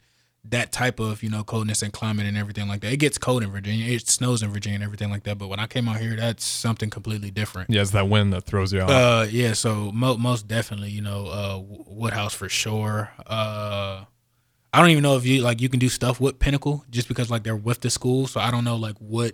that 0.47 0.73
type 0.73 1.01
of 1.01 1.23
you 1.23 1.31
know 1.31 1.43
coldness 1.43 1.81
and 1.83 1.90
climate 1.93 2.27
and 2.27 2.37
everything 2.37 2.69
like 2.69 2.83
that. 2.83 2.93
It 2.93 2.99
gets 2.99 3.17
cold 3.17 3.43
in 3.43 3.51
virginia. 3.51 3.87
It 3.87 4.09
snows 4.09 4.43
in 4.43 4.51
virginia 4.53 4.75
and 4.75 4.85
everything 4.85 5.09
like 5.09 5.23
that. 5.23 5.38
But 5.38 5.49
when 5.49 5.59
i 5.61 5.67
came 5.67 5.88
out 5.88 5.99
here 6.01 6.17
that's 6.17 6.45
something 6.45 6.90
completely 6.90 7.31
different. 7.31 7.71
Yeah, 7.71 7.81
it's 7.83 7.93
that 7.93 8.09
wind 8.09 8.33
that 8.33 8.43
throws 8.45 8.73
you 8.73 8.81
off. 8.83 8.90
uh 8.90 9.27
yeah 9.31 9.53
so 9.55 9.90
mo- 9.93 10.17
most 10.19 10.47
definitely 10.49 10.90
you 10.90 11.01
know 11.01 11.27
uh 11.29 11.62
woodhouse 11.87 12.35
for 12.35 12.49
sure. 12.49 13.11
Uh 13.27 14.05
i 14.73 14.81
don't 14.81 14.90
even 14.90 15.03
know 15.05 15.17
if 15.17 15.25
you 15.25 15.40
like 15.43 15.61
you 15.62 15.69
can 15.69 15.79
do 15.79 15.88
stuff 15.88 16.21
with 16.21 16.38
pinnacle 16.40 16.85
just 16.90 17.07
because 17.09 17.31
like 17.31 17.45
they're 17.45 17.55
with 17.57 17.81
the 17.83 17.88
school. 17.90 18.27
So 18.27 18.40
i 18.40 18.51
don't 18.51 18.64
know 18.64 18.77
like 18.77 18.97
what 18.99 19.33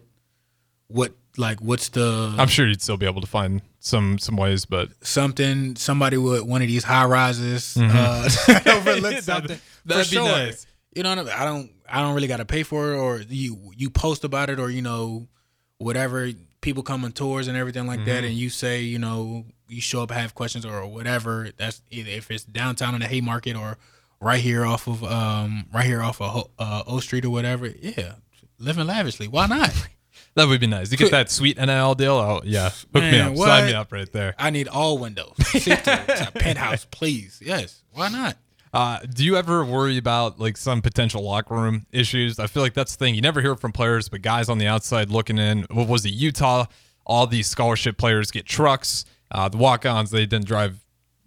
what 0.88 1.14
like 1.37 1.61
what's 1.61 1.88
the 1.88 2.35
I'm 2.38 2.48
sure 2.48 2.66
you'd 2.66 2.83
still 2.83 2.96
be 2.98 3.06
able 3.06 3.20
to 3.20 3.26
find 3.26 3.62
some 3.80 4.18
some 4.18 4.36
ways, 4.36 4.64
but 4.66 4.90
something 5.02 5.74
somebody 5.76 6.16
with 6.16 6.42
one 6.42 6.62
of 6.62 6.68
these 6.68 6.84
high 6.84 7.06
rises 7.06 7.76
uh 7.76 8.28
overlook 8.66 9.02
That'd- 9.02 9.22
something 9.24 9.58
that'd 9.84 10.06
for 10.06 10.10
be 10.10 10.16
sure. 10.16 10.24
nice. 10.28 10.66
you 10.94 11.02
know 11.02 11.08
what 11.10 11.18
I, 11.18 11.22
mean? 11.24 11.32
I 11.36 11.44
don't 11.44 11.70
i 11.88 12.00
don't 12.02 12.14
really 12.14 12.28
got 12.28 12.36
to 12.36 12.44
pay 12.44 12.62
for 12.62 12.92
it 12.92 12.96
or 12.98 13.20
you 13.28 13.72
you 13.76 13.90
post 13.90 14.22
about 14.24 14.50
it 14.50 14.60
or 14.60 14.70
you 14.70 14.82
know 14.82 15.26
whatever 15.78 16.30
people 16.60 16.82
come 16.82 17.04
on 17.04 17.12
tours 17.12 17.48
and 17.48 17.56
everything 17.56 17.86
like 17.86 18.04
that 18.04 18.22
and 18.22 18.34
you 18.34 18.50
say 18.50 18.82
you 18.82 18.98
know 18.98 19.44
you 19.68 19.80
show 19.80 20.02
up 20.02 20.10
have 20.10 20.34
questions 20.34 20.66
or 20.66 20.86
whatever 20.86 21.48
that's 21.56 21.80
either 21.90 22.10
if 22.10 22.30
it's 22.30 22.44
downtown 22.44 22.94
in 22.94 23.00
the 23.00 23.06
haymarket 23.06 23.56
or 23.56 23.78
right 24.20 24.40
here 24.40 24.64
off 24.66 24.86
of 24.86 25.02
um 25.04 25.64
right 25.72 25.86
here 25.86 26.02
off 26.02 26.20
of 26.20 26.50
uh, 26.58 26.82
o 26.86 27.00
street 27.00 27.24
or 27.24 27.30
whatever 27.30 27.66
yeah 27.80 28.12
living 28.58 28.86
lavishly 28.86 29.26
why 29.26 29.46
not 29.46 29.70
that 30.40 30.48
would 30.48 30.61
be 30.61 30.66
nice. 30.66 30.90
You 30.90 30.96
get 30.96 31.11
that 31.11 31.31
sweet 31.31 31.59
NIL 31.59 31.94
deal. 31.94 32.14
Oh 32.14 32.40
yeah, 32.44 32.70
hook 32.70 32.94
me 32.94 33.00
Man, 33.12 33.33
up, 33.33 33.37
sign 33.37 33.66
me 33.66 33.74
up 33.74 33.92
right 33.92 34.11
there. 34.12 34.35
i 34.38 34.50
need 34.50 34.68
all 34.68 34.98
windows 34.98 35.35
penthouse 36.35 36.87
please 36.90 37.40
yes 37.44 37.83
why 37.92 38.09
not 38.09 38.37
Uh, 38.72 39.00
do 39.14 39.24
you 39.24 39.37
ever 39.37 39.64
worry 39.64 39.96
about 39.96 40.38
like 40.38 40.57
some 40.57 40.81
potential 40.81 41.22
locker 41.22 41.55
room 41.55 41.87
issues? 41.90 42.38
I 42.38 42.46
feel 42.46 42.62
like 42.62 42.72
that's 42.74 42.94
the 42.94 43.05
thing. 43.05 43.16
You 43.16 43.20
never 43.20 43.40
hear 43.40 43.57
from 43.57 43.72
players, 43.72 44.09
but 44.09 44.22
guys 44.22 44.48
on 44.48 44.59
the 44.59 44.68
outside 44.68 45.11
looking 45.11 45.38
in. 45.38 45.66
What 45.70 45.88
was 45.88 46.05
it? 46.07 46.12
Utah. 46.12 46.66
All 47.05 47.26
these 47.26 47.48
scholarship 47.48 47.98
players 47.98 48.31
get 48.31 48.46
trucks. 48.46 49.05
Uh, 49.33 49.48
the 49.48 49.57
walk-ons 49.57 50.11
they 50.12 50.24
didn't 50.24 50.46
drive 50.46 50.85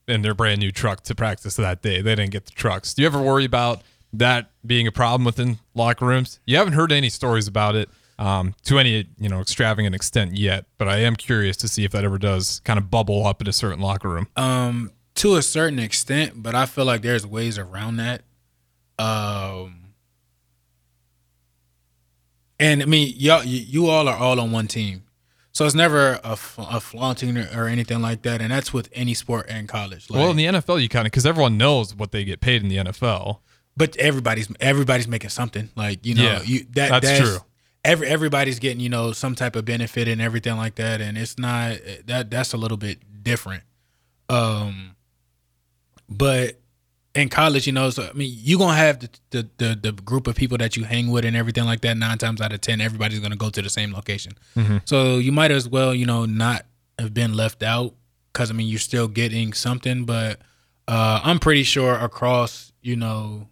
in 0.08 0.22
their 0.22 0.34
brand 0.34 0.62
new 0.62 0.72
truck 0.72 1.04
to 1.04 1.16
practice 1.16 1.56
that 1.58 1.82
day. 1.82 2.02
They 2.02 2.16
didn't 2.16 2.32
get 2.32 2.46
the 2.46 2.52
trucks. 2.52 2.94
Do 2.94 3.02
you 3.02 3.08
ever 3.08 3.22
worry 3.22 3.44
about 3.44 3.82
that 4.14 4.52
being 4.66 4.88
a 4.88 4.92
problem 4.94 5.26
within 5.26 5.60
locker 5.74 6.06
rooms? 6.06 6.40
You 6.46 6.56
haven't 6.58 6.74
heard 6.74 6.94
any 6.94 7.10
stories 7.10 7.48
about 7.50 7.76
it 7.76 7.90
um, 8.20 8.56
to 8.64 8.80
any 8.80 9.08
you 9.18 9.30
know 9.30 9.40
extravagant 9.40 9.96
extent 9.96 10.38
yet, 10.38 10.66
but 10.78 10.88
I 10.88 10.98
am 10.98 11.16
curious 11.16 11.58
to 11.58 11.68
see 11.68 11.84
if 11.84 11.92
that 11.92 12.04
ever 12.04 12.18
does 12.18 12.62
kind 12.64 12.78
of 12.78 12.90
bubble 12.90 13.26
up 13.26 13.42
in 13.42 13.48
a 13.48 13.54
certain 13.54 13.80
locker 13.80 14.10
room. 14.10 14.28
Um, 14.36 14.92
to 15.16 15.36
a 15.36 15.42
certain 15.42 15.80
extent, 15.80 16.42
but 16.42 16.56
I 16.56 16.66
feel 16.66 16.86
like 16.86 17.02
there's 17.02 17.26
ways 17.26 17.58
around 17.58 17.98
that. 17.98 18.24
Um, 18.98 19.94
and 22.60 22.82
I 22.82 22.86
mean, 22.86 23.14
y'all, 23.18 23.44
you, 23.44 23.60
you 23.60 23.90
all 23.90 24.08
are 24.08 24.18
all 24.18 24.40
on 24.40 24.52
one 24.52 24.68
team, 24.68 25.04
so 25.52 25.66
it's 25.66 25.76
never 25.76 26.20
a 26.24 26.36
flaunting 26.36 27.38
or, 27.38 27.48
or 27.56 27.68
anything 27.68 28.02
like 28.02 28.22
that, 28.24 28.42
and 28.42 28.52
that's 28.52 28.74
with 28.74 28.90
any 28.94 29.14
sport 29.14 29.48
and 29.50 29.68
college. 29.68 30.10
Like, 30.10 30.20
well, 30.20 30.32
in 30.32 30.38
the 30.38 30.46
NFL, 30.46 30.82
you 30.82 30.90
kind 30.90 31.06
of 31.06 31.12
because 31.12 31.26
everyone 31.26 31.58
knows 31.58 31.96
what 31.96 32.12
they 32.12 32.24
get 32.24 32.42
paid 32.42 32.62
in 32.64 32.70
the 32.70 32.78
NFL. 32.78 33.40
but 33.76 33.96
everybody's 33.98 34.50
everybody's 34.60 35.08
making 35.08 35.30
something. 35.30 35.70
Like 35.76 36.06
you 36.06 36.16
know, 36.16 36.24
Yeah, 36.24 36.42
you 36.44 36.60
that 36.72 36.90
that's 36.90 37.08
that's, 37.08 37.20
true. 37.20 37.38
Every 37.86 38.08
everybody's 38.08 38.60
getting 38.60 38.80
you 38.80 38.90
know 38.90 39.12
some 39.12 39.36
type 39.36 39.56
of 39.56 39.66
benefit 39.66 40.08
and 40.08 40.22
everything 40.22 40.56
like 40.56 40.76
that, 40.76 41.02
and 41.02 41.18
it's 41.18 41.38
not 41.38 41.78
that 42.06 42.32
that's 42.32 42.54
a 42.54 42.58
little 42.58 42.78
bit 42.78 43.00
different. 43.24 43.64
Um, 44.30 44.96
but 46.10 46.60
in 47.16 47.30
college, 47.30 47.68
you 47.68 47.74
know, 47.74 47.90
so 47.90 48.08
I 48.10 48.14
mean, 48.14 48.34
you're 48.36 48.58
gonna 48.58 48.76
have 48.78 49.00
the, 49.00 49.10
the 49.32 49.50
the 49.58 49.80
the 49.82 49.92
group 49.92 50.28
of 50.28 50.36
people 50.36 50.58
that 50.58 50.76
you 50.76 50.84
hang 50.84 51.12
with 51.12 51.26
and 51.26 51.36
everything 51.36 51.66
like 51.66 51.82
that. 51.82 51.98
Nine 51.98 52.18
times 52.18 52.42
out 52.42 52.54
of 52.54 52.62
ten, 52.62 52.82
everybody's 52.82 53.20
gonna 53.20 53.36
go 53.36 53.50
to 53.50 53.62
the 53.62 53.70
same 53.70 53.94
location. 53.94 54.34
So 54.86 55.18
you 55.18 55.32
might 55.32 55.52
as 55.52 55.68
well, 55.68 55.94
you 55.94 56.06
know, 56.06 56.26
not 56.26 56.66
have 56.98 57.14
been 57.14 57.34
left 57.34 57.64
out 57.64 57.94
because 58.32 58.50
I 58.50 58.54
mean, 58.54 58.68
you're 58.68 58.80
still 58.80 59.08
getting 59.08 59.54
something. 59.54 60.06
But 60.06 60.40
uh, 60.88 61.20
I'm 61.24 61.40
pretty 61.40 61.64
sure 61.64 61.96
across, 61.96 62.72
you 62.82 62.96
know, 62.96 63.48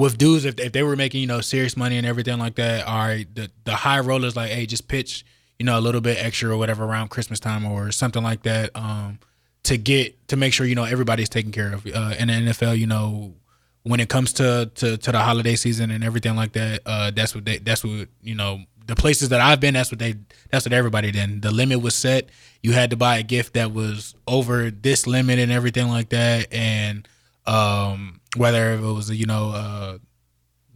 with 0.00 0.16
dudes, 0.16 0.46
if, 0.46 0.58
if 0.58 0.72
they 0.72 0.82
were 0.82 0.96
making, 0.96 1.20
you 1.20 1.26
know, 1.26 1.42
serious 1.42 1.76
money 1.76 1.98
and 1.98 2.06
everything 2.06 2.38
like 2.38 2.54
that, 2.54 2.86
all 2.86 3.00
right, 3.00 3.26
the, 3.34 3.50
the 3.64 3.74
high 3.74 4.00
rollers 4.00 4.34
like, 4.34 4.50
hey, 4.50 4.64
just 4.64 4.88
pitch, 4.88 5.26
you 5.58 5.66
know, 5.66 5.78
a 5.78 5.82
little 5.82 6.00
bit 6.00 6.16
extra 6.18 6.50
or 6.50 6.56
whatever 6.56 6.86
around 6.86 7.10
Christmas 7.10 7.38
time 7.38 7.66
or 7.66 7.92
something 7.92 8.22
like 8.22 8.42
that, 8.44 8.70
um, 8.74 9.18
to 9.64 9.76
get 9.76 10.26
to 10.28 10.38
make 10.38 10.54
sure, 10.54 10.64
you 10.64 10.74
know, 10.74 10.84
everybody's 10.84 11.28
taken 11.28 11.52
care 11.52 11.74
of. 11.74 11.86
Uh, 11.86 12.14
in 12.18 12.28
the 12.28 12.32
NFL, 12.32 12.78
you 12.78 12.86
know, 12.86 13.34
when 13.82 14.00
it 14.00 14.08
comes 14.08 14.32
to, 14.34 14.70
to 14.74 14.96
to 14.96 15.12
the 15.12 15.18
holiday 15.18 15.54
season 15.54 15.90
and 15.90 16.02
everything 16.02 16.34
like 16.34 16.52
that, 16.52 16.80
uh, 16.86 17.10
that's 17.10 17.34
what 17.34 17.44
they 17.44 17.58
that's 17.58 17.84
what 17.84 18.08
you 18.22 18.34
know 18.34 18.60
the 18.86 18.96
places 18.96 19.28
that 19.28 19.42
I've 19.42 19.60
been. 19.60 19.74
That's 19.74 19.92
what 19.92 19.98
they 19.98 20.14
that's 20.50 20.64
what 20.64 20.72
everybody 20.72 21.10
did. 21.12 21.42
The 21.42 21.50
limit 21.50 21.82
was 21.82 21.94
set. 21.94 22.30
You 22.62 22.72
had 22.72 22.88
to 22.88 22.96
buy 22.96 23.18
a 23.18 23.22
gift 23.22 23.52
that 23.52 23.72
was 23.72 24.14
over 24.26 24.70
this 24.70 25.06
limit 25.06 25.38
and 25.38 25.52
everything 25.52 25.88
like 25.88 26.08
that, 26.08 26.50
and 26.50 27.06
um, 27.46 28.20
whether 28.36 28.72
it 28.74 28.80
was 28.80 29.10
you 29.10 29.26
know 29.26 29.50
uh, 29.50 29.98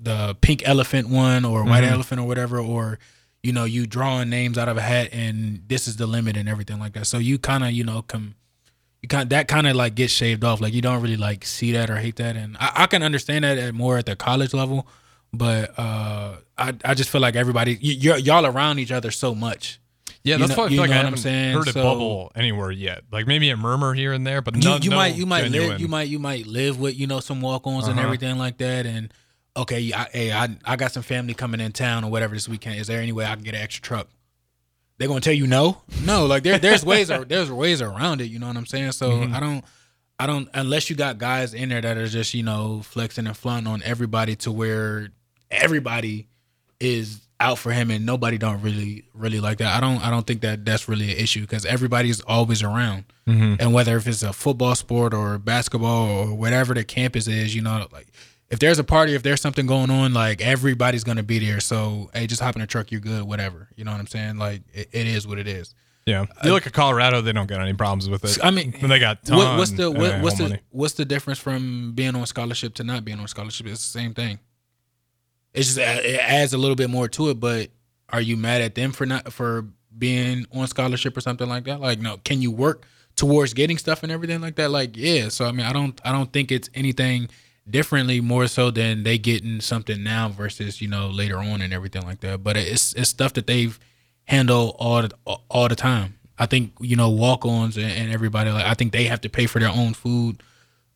the 0.00 0.37
pink 0.40 0.62
elephant 0.66 1.09
one 1.09 1.44
or 1.44 1.64
white 1.64 1.85
elephant 1.85 2.20
or 2.20 2.27
whatever, 2.27 2.59
or 2.59 2.98
you 3.42 3.53
know 3.53 3.64
you 3.64 3.87
drawing 3.87 4.31
names 4.31 4.59
out 4.59 4.68
of 4.68 4.77
a 4.77 4.83
hat 4.83 5.11
and 5.12 5.62
this 5.66 5.87
is 5.87 5.96
the 5.96 6.07
limit 6.07 6.37
and 6.37 6.48
everything 6.48 6.79
like 6.79 6.92
that. 6.94 7.07
So 7.07 7.18
you 7.18 7.38
kind 7.38 7.64
of 7.64 7.72
you 7.72 7.85
know 7.85 8.03
come 8.03 8.35
you 9.03 9.09
kind 9.09 9.29
that 9.31 9.48
kind 9.48 9.66
of 9.66 9.77
like 9.77 9.94
gets 9.94 10.14
shaved 10.14 10.44
off. 10.44 10.62
Like 10.62 10.72
you 10.72 10.81
don't 10.81 11.03
really 11.03 11.18
like 11.18 11.44
see 11.44 11.72
that 11.72 11.90
or 11.90 11.96
hate 11.96 12.16
that, 12.16 12.37
and 12.37 12.57
I, 12.59 12.72
I 12.74 12.87
can 12.87 13.03
understand 13.03 13.44
that 13.44 13.59
at 13.59 13.74
more 13.74 13.98
at 13.98 14.07
the 14.07 14.16
college 14.16 14.55
level, 14.55 14.87
but 15.33 15.79
uh, 15.79 16.37
I 16.57 16.72
I 16.85 16.94
just 16.94 17.11
feel 17.11 17.20
like 17.20 17.37
everybody 17.37 17.79
y- 17.83 18.16
y'all 18.16 18.46
around 18.46 18.79
each 18.79 18.90
other 18.92 19.11
so 19.11 19.35
much. 19.35 19.79
Yeah, 20.24 20.37
You 20.37 20.38
that's 20.46 20.50
know- 20.50 20.56
why 20.56 20.64
I 20.64 20.66
you 20.68 20.70
feel 20.70 20.80
like 20.80 20.90
I 20.90 20.96
what 20.96 21.06
I'm 21.06 21.12
haven't 21.16 21.54
heard 21.54 21.68
it 21.68 21.72
So- 21.74 21.82
bubble 21.82 22.32
anywhere 22.34 22.70
yet. 22.70 23.02
Like 23.12 23.26
maybe 23.26 23.50
a 23.50 23.56
murmur 23.56 23.92
here 23.94 24.12
and 24.14 24.26
there, 24.26 24.40
but 24.40 24.56
You, 24.56 24.62
no, 24.62 24.76
you 24.78 24.90
no 24.90 24.96
might 24.96 25.14
you 25.16 25.26
might 25.26 25.42
genuine. 25.44 25.68
live 25.70 25.80
you 25.80 25.88
might 25.88 26.08
you 26.08 26.18
might 26.18 26.46
live 26.46 26.80
with 26.80 26.98
you 26.98 27.06
know 27.06 27.20
some 27.20 27.40
walk-ons 27.42 27.87
and 27.87 27.98
Uh-huh. 27.98 28.06
everything 28.06 28.38
like 28.38 28.56
that, 28.58 28.87
and 28.87 29.12
okay, 29.56 29.92
I, 29.92 30.04
hey, 30.12 30.32
I 30.32 30.56
I 30.64 30.76
got 30.76 30.92
some 30.92 31.02
family 31.02 31.34
coming 31.34 31.60
in 31.60 31.72
town 31.72 32.04
or 32.04 32.10
whatever 32.10 32.34
this 32.34 32.48
weekend. 32.48 32.80
Is 32.80 32.87
there 32.87 33.00
any 33.02 33.12
way 33.12 33.26
I 33.26 33.34
can 33.34 33.44
get 33.44 33.54
an 33.54 33.60
extra 33.60 33.82
truck? 33.82 34.08
They're 34.96 35.08
gonna 35.08 35.20
tell 35.20 35.34
you 35.34 35.46
no, 35.46 35.82
no. 36.04 36.24
Like 36.26 36.42
there 36.42 36.58
there's 36.58 36.84
ways 36.87 37.08
there's 37.08 37.50
ways 37.50 37.82
around 37.82 38.20
it. 38.22 38.26
You 38.26 38.38
know 38.38 38.46
what 38.46 38.56
I'm 38.56 38.64
saying? 38.66 38.92
So 38.92 39.10
Mm-hmm. 39.10 39.34
I 39.34 39.40
don't. 39.40 39.64
I 40.16 40.26
don't 40.26 40.48
unless 40.54 40.88
you 40.88 40.94
got 40.96 41.18
guys 41.18 41.52
in 41.54 41.68
there 41.68 41.80
that 41.80 41.98
are 41.98 42.06
just 42.06 42.32
you 42.34 42.44
know 42.44 42.80
flexing 42.84 43.26
and 43.26 43.37
flaunting 43.37 43.70
on 43.72 43.82
everybody 43.84 44.37
to 44.37 44.52
where 44.52 45.08
everybody 45.50 46.28
is 46.80 47.20
out 47.40 47.59
for 47.59 47.73
him 47.73 47.90
and 47.90 48.07
nobody 48.07 48.38
don't 48.38 48.62
really 48.62 49.05
really 49.12 49.40
like 49.40 49.59
that. 49.59 49.75
I 49.77 49.81
don't 49.81 50.05
I 50.05 50.11
don't 50.11 50.27
think 50.27 50.40
that 50.42 50.64
that's 50.64 50.88
really 50.88 51.11
an 51.12 51.18
issue 51.18 51.40
because 51.42 51.64
everybody's 51.66 52.20
always 52.23 52.62
around, 52.62 53.05
Mm-hmm. 53.27 53.55
and 53.59 53.73
whether 53.73 53.97
if 53.97 54.07
it's 54.07 54.23
a 54.23 54.33
football 54.33 54.75
sport 54.75 55.14
or 55.14 55.38
basketball 55.38 56.09
or 56.09 56.35
whatever 56.35 56.75
the 56.75 56.85
campus 56.85 57.27
is, 57.27 57.55
you 57.55 57.62
know, 57.62 57.87
like 57.92 58.09
if 58.51 58.59
there's 58.59 58.79
a 58.79 58.85
party, 58.85 59.14
if 59.14 59.23
there's 59.23 59.40
something 59.40 59.66
going 59.66 59.90
on, 59.90 60.12
like 60.12 60.40
everybody's 60.42 61.05
gonna 61.05 61.23
be 61.23 61.38
there. 61.38 61.61
So 61.61 62.11
hey, 62.14 62.27
just 62.27 62.40
hop 62.42 62.55
in 62.57 62.62
a 62.62 62.66
truck, 62.66 62.90
you're 62.92 63.01
good, 63.01 63.23
whatever. 63.25 63.68
You 63.77 63.85
know 63.85 63.92
what 63.92 64.01
I'm 64.01 64.07
saying? 64.07 64.37
Like 64.37 64.62
it, 64.73 64.88
it 64.92 65.07
is 65.07 65.27
what 65.27 65.38
it 65.38 65.49
is. 65.49 65.75
Yeah, 66.07 66.27
you 66.44 66.53
look 66.53 66.66
at 66.66 66.75
Colorado; 66.75 67.23
they 67.23 67.33
don't 67.33 67.47
get 67.47 67.59
any 67.61 67.73
problems 67.73 68.11
with 68.11 68.23
it. 68.25 68.38
I 68.44 68.51
mean, 68.51 68.75
they 68.79 68.99
got 68.99 69.25
ton, 69.25 69.57
what's 69.57 69.70
the 69.70 69.90
what, 69.90 70.12
uh, 70.16 70.20
what's 70.20 70.37
the 70.37 70.42
money. 70.42 70.61
what's 70.68 70.92
the 70.94 71.07
difference 71.07 71.38
from 71.38 71.92
being 71.94 72.14
on 72.14 72.27
scholarship 72.27 72.75
to 72.75 72.85
not 72.85 73.07
being 73.07 73.18
on 73.18 73.27
scholarship? 73.27 73.66
It's 73.68 73.81
the 73.90 73.99
same 73.99 74.12
thing. 74.12 74.38
It's 75.55 75.75
just 75.75 75.79
it 75.79 76.21
adds 76.21 76.53
a 76.53 76.59
little 76.59 76.77
bit 76.77 76.90
more 76.90 77.09
to 77.09 77.31
it. 77.31 77.40
But 77.40 77.71
are 78.11 78.21
you 78.21 78.37
mad 78.37 78.61
at 78.61 78.75
them 78.75 78.93
for 78.93 79.07
not 79.07 79.33
for 79.33 79.67
being 79.97 80.47
on 80.53 80.67
scholarship 80.67 81.17
or 81.17 81.21
something 81.21 81.49
like 81.49 81.64
that? 81.64 81.81
Like, 81.81 82.01
no, 82.01 82.19
can 82.25 82.43
you 82.43 82.51
work 82.51 82.85
towards 83.17 83.55
getting 83.55 83.79
stuff 83.79 84.03
and 84.03 84.11
everything 84.11 84.40
like 84.40 84.57
that? 84.57 84.71
Like, 84.71 84.97
yeah. 84.97 85.29
So 85.29 85.47
I 85.47 85.53
mean, 85.53 85.67
I 85.67 85.73
don't 85.73 85.99
I 86.05 86.12
don't 86.12 86.33
think 86.33 86.51
it's 86.51 86.69
anything 86.75 87.29
differently 87.69 88.21
more 88.21 88.47
so 88.47 88.71
than 88.71 89.05
they 89.05 89.17
getting 89.17 89.61
something 89.61 90.03
now 90.03 90.29
versus 90.29 90.83
you 90.83 90.88
know 90.88 91.09
later 91.09 91.38
on 91.38 91.62
and 91.62 91.73
everything 91.73 92.03
like 92.03 92.21
that. 92.21 92.43
But 92.43 92.57
it's 92.57 92.93
it's 92.95 93.11
stuff 93.11 93.33
that 93.35 93.47
they've 93.47 93.79
handled 94.25 94.77
all 94.79 95.03
the, 95.03 95.11
all 95.49 95.69
the 95.69 95.77
time. 95.77 96.19
I 96.38 96.47
think 96.47 96.73
you 96.81 96.97
know 96.97 97.11
walk-ons 97.11 97.77
and, 97.77 97.90
and 97.90 98.12
everybody 98.12 98.51
like 98.51 98.67
I 98.67 98.75
think 98.75 98.93
they 98.93 99.05
have 99.05 99.21
to 99.23 99.29
pay 99.29 99.47
for 99.47 99.61
their 99.61 99.71
own 99.71 99.95
food 99.95 100.43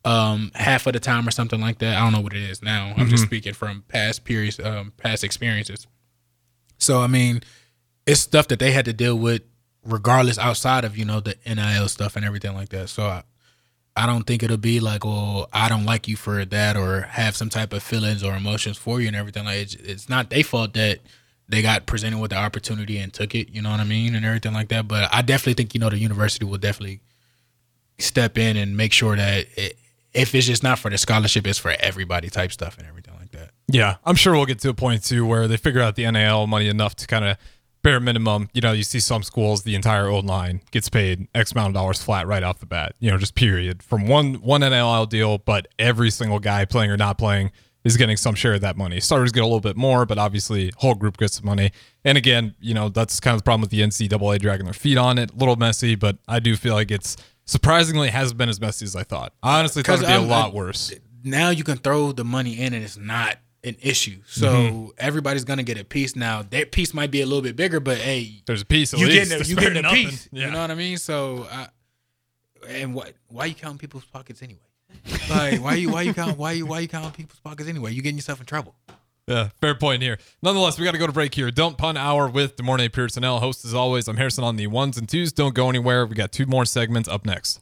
um 0.05 0.51
half 0.55 0.87
of 0.87 0.93
the 0.93 0.99
time 0.99 1.27
or 1.27 1.31
something 1.31 1.59
like 1.59 1.79
that. 1.79 1.97
I 1.97 2.01
don't 2.01 2.13
know 2.13 2.21
what 2.21 2.33
it 2.33 2.41
is 2.43 2.61
now. 2.61 2.93
I'm 2.97 3.09
just 3.09 3.23
speaking 3.23 3.53
from 3.53 3.83
past 3.87 4.23
periods, 4.23 4.59
um, 4.59 4.93
past 4.97 5.23
experiences. 5.23 5.87
So 6.77 7.01
I 7.01 7.07
mean, 7.07 7.41
it's 8.05 8.21
stuff 8.21 8.47
that 8.47 8.59
they 8.59 8.71
had 8.71 8.85
to 8.85 8.93
deal 8.93 9.17
with 9.17 9.41
regardless 9.83 10.37
outside 10.37 10.85
of 10.85 10.97
you 10.97 11.05
know 11.05 11.19
the 11.19 11.35
NIL 11.45 11.87
stuff 11.87 12.15
and 12.15 12.25
everything 12.25 12.53
like 12.53 12.69
that. 12.69 12.89
So 12.89 13.03
I, 13.03 13.23
I 13.95 14.05
don't 14.05 14.25
think 14.25 14.43
it'll 14.43 14.57
be 14.57 14.79
like, 14.79 15.03
well, 15.03 15.49
I 15.51 15.67
don't 15.67 15.85
like 15.85 16.07
you 16.07 16.15
for 16.15 16.45
that, 16.45 16.77
or 16.77 17.01
have 17.01 17.35
some 17.35 17.49
type 17.49 17.73
of 17.73 17.83
feelings 17.83 18.23
or 18.23 18.35
emotions 18.35 18.77
for 18.77 19.01
you 19.01 19.07
and 19.07 19.15
everything. 19.15 19.45
Like 19.45 19.57
it's, 19.57 19.75
it's 19.75 20.09
not 20.09 20.29
their 20.29 20.43
fault 20.43 20.73
that 20.73 20.99
they 21.49 21.61
got 21.61 21.85
presented 21.85 22.19
with 22.19 22.31
the 22.31 22.37
opportunity 22.37 22.97
and 22.97 23.11
took 23.11 23.35
it. 23.35 23.49
You 23.49 23.61
know 23.61 23.71
what 23.71 23.79
I 23.79 23.85
mean, 23.85 24.15
and 24.15 24.25
everything 24.25 24.53
like 24.53 24.69
that. 24.69 24.87
But 24.87 25.13
I 25.13 25.21
definitely 25.21 25.55
think 25.55 25.73
you 25.73 25.79
know 25.79 25.89
the 25.89 25.97
university 25.97 26.45
will 26.45 26.57
definitely 26.57 27.01
step 27.97 28.37
in 28.37 28.55
and 28.55 28.77
make 28.77 28.93
sure 28.93 29.15
that 29.15 29.47
it, 29.57 29.77
if 30.13 30.33
it's 30.33 30.47
just 30.47 30.63
not 30.63 30.79
for 30.79 30.89
the 30.89 30.97
scholarship, 30.97 31.45
it's 31.45 31.59
for 31.59 31.73
everybody 31.79 32.29
type 32.29 32.51
stuff 32.51 32.77
and 32.77 32.87
everything 32.87 33.15
like 33.19 33.31
that. 33.31 33.51
Yeah, 33.67 33.97
I'm 34.05 34.15
sure 34.15 34.33
we'll 34.33 34.45
get 34.45 34.59
to 34.59 34.69
a 34.69 34.73
point 34.73 35.03
too 35.03 35.25
where 35.25 35.47
they 35.47 35.57
figure 35.57 35.81
out 35.81 35.95
the 35.95 36.09
NIL 36.09 36.47
money 36.47 36.67
enough 36.67 36.95
to 36.97 37.07
kind 37.07 37.25
of 37.25 37.37
bare 37.81 37.99
minimum. 37.99 38.49
You 38.53 38.61
know, 38.61 38.71
you 38.71 38.83
see 38.83 38.99
some 38.99 39.23
schools, 39.23 39.63
the 39.63 39.75
entire 39.75 40.07
old 40.07 40.25
line 40.25 40.61
gets 40.71 40.89
paid 40.89 41.27
X 41.35 41.51
amount 41.51 41.69
of 41.69 41.73
dollars 41.73 42.01
flat 42.01 42.27
right 42.27 42.43
off 42.43 42.59
the 42.59 42.65
bat. 42.65 42.95
You 42.99 43.11
know, 43.11 43.17
just 43.17 43.35
period 43.35 43.83
from 43.83 44.07
one 44.07 44.35
one 44.35 44.61
NIL 44.61 45.05
deal, 45.05 45.37
but 45.37 45.67
every 45.77 46.09
single 46.09 46.39
guy 46.39 46.65
playing 46.65 46.91
or 46.91 46.97
not 46.97 47.17
playing 47.17 47.51
is 47.83 47.95
getting 47.95 48.17
some 48.17 48.35
share 48.35 48.55
of 48.55 48.61
that 48.61 48.75
money. 48.75 48.99
Starters 48.99 49.31
get 49.31 49.41
a 49.41 49.45
little 49.45 49.61
bit 49.61 49.77
more, 49.77 50.05
but 50.05 50.17
obviously 50.17 50.71
whole 50.77 50.95
group 50.95 51.17
gets 51.17 51.35
some 51.35 51.45
money. 51.45 51.71
And 52.03 52.17
again, 52.17 52.55
you 52.59 52.73
know, 52.73 52.89
that's 52.89 53.19
kind 53.19 53.33
of 53.33 53.39
the 53.39 53.43
problem 53.43 53.61
with 53.61 53.69
the 53.69 53.81
NCAA 53.81 54.39
dragging 54.39 54.65
their 54.65 54.73
feet 54.73 54.97
on 54.97 55.17
it. 55.17 55.31
A 55.31 55.35
little 55.35 55.55
messy, 55.55 55.95
but 55.95 56.17
I 56.27 56.39
do 56.39 56.55
feel 56.55 56.73
like 56.73 56.91
it's 56.91 57.15
surprisingly 57.49 58.09
hasn't 58.09 58.37
been 58.37 58.49
as 58.49 58.59
messy 58.61 58.85
as 58.85 58.95
I 58.95 59.03
thought. 59.03 59.33
I 59.43 59.59
honestly 59.59 59.83
thought 59.83 59.95
it'd 59.95 60.07
be 60.07 60.13
a 60.13 60.17
I'm- 60.19 60.27
lot 60.27 60.51
I- 60.51 60.55
worse. 60.55 60.93
Now 61.23 61.49
you 61.49 61.63
can 61.65 61.77
throw 61.77 62.11
the 62.13 62.23
money 62.23 62.59
in 62.59 62.73
and 62.73 62.83
it's 62.83 62.95
not 62.97 63.37
an 63.65 63.75
issue. 63.81 64.21
So 64.25 64.53
Mm-hmm. 64.53 64.87
everybody's 64.99 65.43
gonna 65.43 65.63
get 65.63 65.77
a 65.77 65.83
piece. 65.83 66.15
Now 66.15 66.43
that 66.51 66.71
piece 66.71 66.93
might 66.93 67.11
be 67.11 67.19
a 67.21 67.25
little 67.25 67.41
bit 67.41 67.55
bigger, 67.57 67.79
but 67.81 67.97
hey, 67.97 68.41
There's 68.45 68.61
a 68.61 68.65
piece 68.65 68.93
at 68.93 68.99
you 69.01 69.07
least. 69.07 69.29
getting 69.29 69.45
a, 69.45 69.49
you 69.49 69.55
getting 69.57 69.85
a 69.85 69.89
piece. 69.89 70.29
Yeah. 70.31 70.45
You 70.45 70.51
know 70.53 70.61
what 70.61 70.71
I 70.71 70.75
mean? 70.75 70.97
So, 70.97 71.45
I, 71.51 71.67
and 72.69 72.93
what? 72.93 73.13
Why 73.27 73.45
you 73.45 73.55
counting 73.55 73.77
people's 73.79 74.05
pockets 74.05 74.41
anyway? 74.41 74.59
Like, 75.29 75.61
why 75.61 75.75
you 75.75 75.91
why 75.91 76.01
you 76.03 76.13
count 76.13 76.37
why 76.37 76.53
you 76.53 76.65
why 76.65 76.79
you 76.79 76.87
counting 76.87 77.11
people's 77.11 77.39
pockets 77.41 77.67
anyway? 77.69 77.91
You 77.93 78.01
getting 78.01 78.17
yourself 78.17 78.39
in 78.39 78.45
trouble. 78.45 78.75
Yeah, 79.29 79.49
fair 79.61 79.75
point 79.75 80.01
here. 80.01 80.17
Nonetheless, 80.41 80.79
we 80.79 80.85
got 80.85 80.93
to 80.93 80.97
go 80.97 81.05
to 81.05 81.13
break 81.13 81.35
here. 81.35 81.51
Don't 81.51 81.77
Punt 81.77 81.99
hour 81.99 82.27
with 82.27 82.55
De'Mornay 82.55 82.91
Pierson-El. 82.91 83.39
Host 83.39 83.63
as 83.63 83.75
always, 83.75 84.07
I'm 84.07 84.17
Harrison 84.17 84.43
on 84.43 84.55
the 84.55 84.67
ones 84.67 84.97
and 84.97 85.07
twos. 85.07 85.31
Don't 85.31 85.53
go 85.53 85.69
anywhere. 85.69 86.05
We 86.05 86.15
got 86.15 86.31
two 86.31 86.47
more 86.47 86.65
segments 86.65 87.07
up 87.07 87.25
next. 87.25 87.57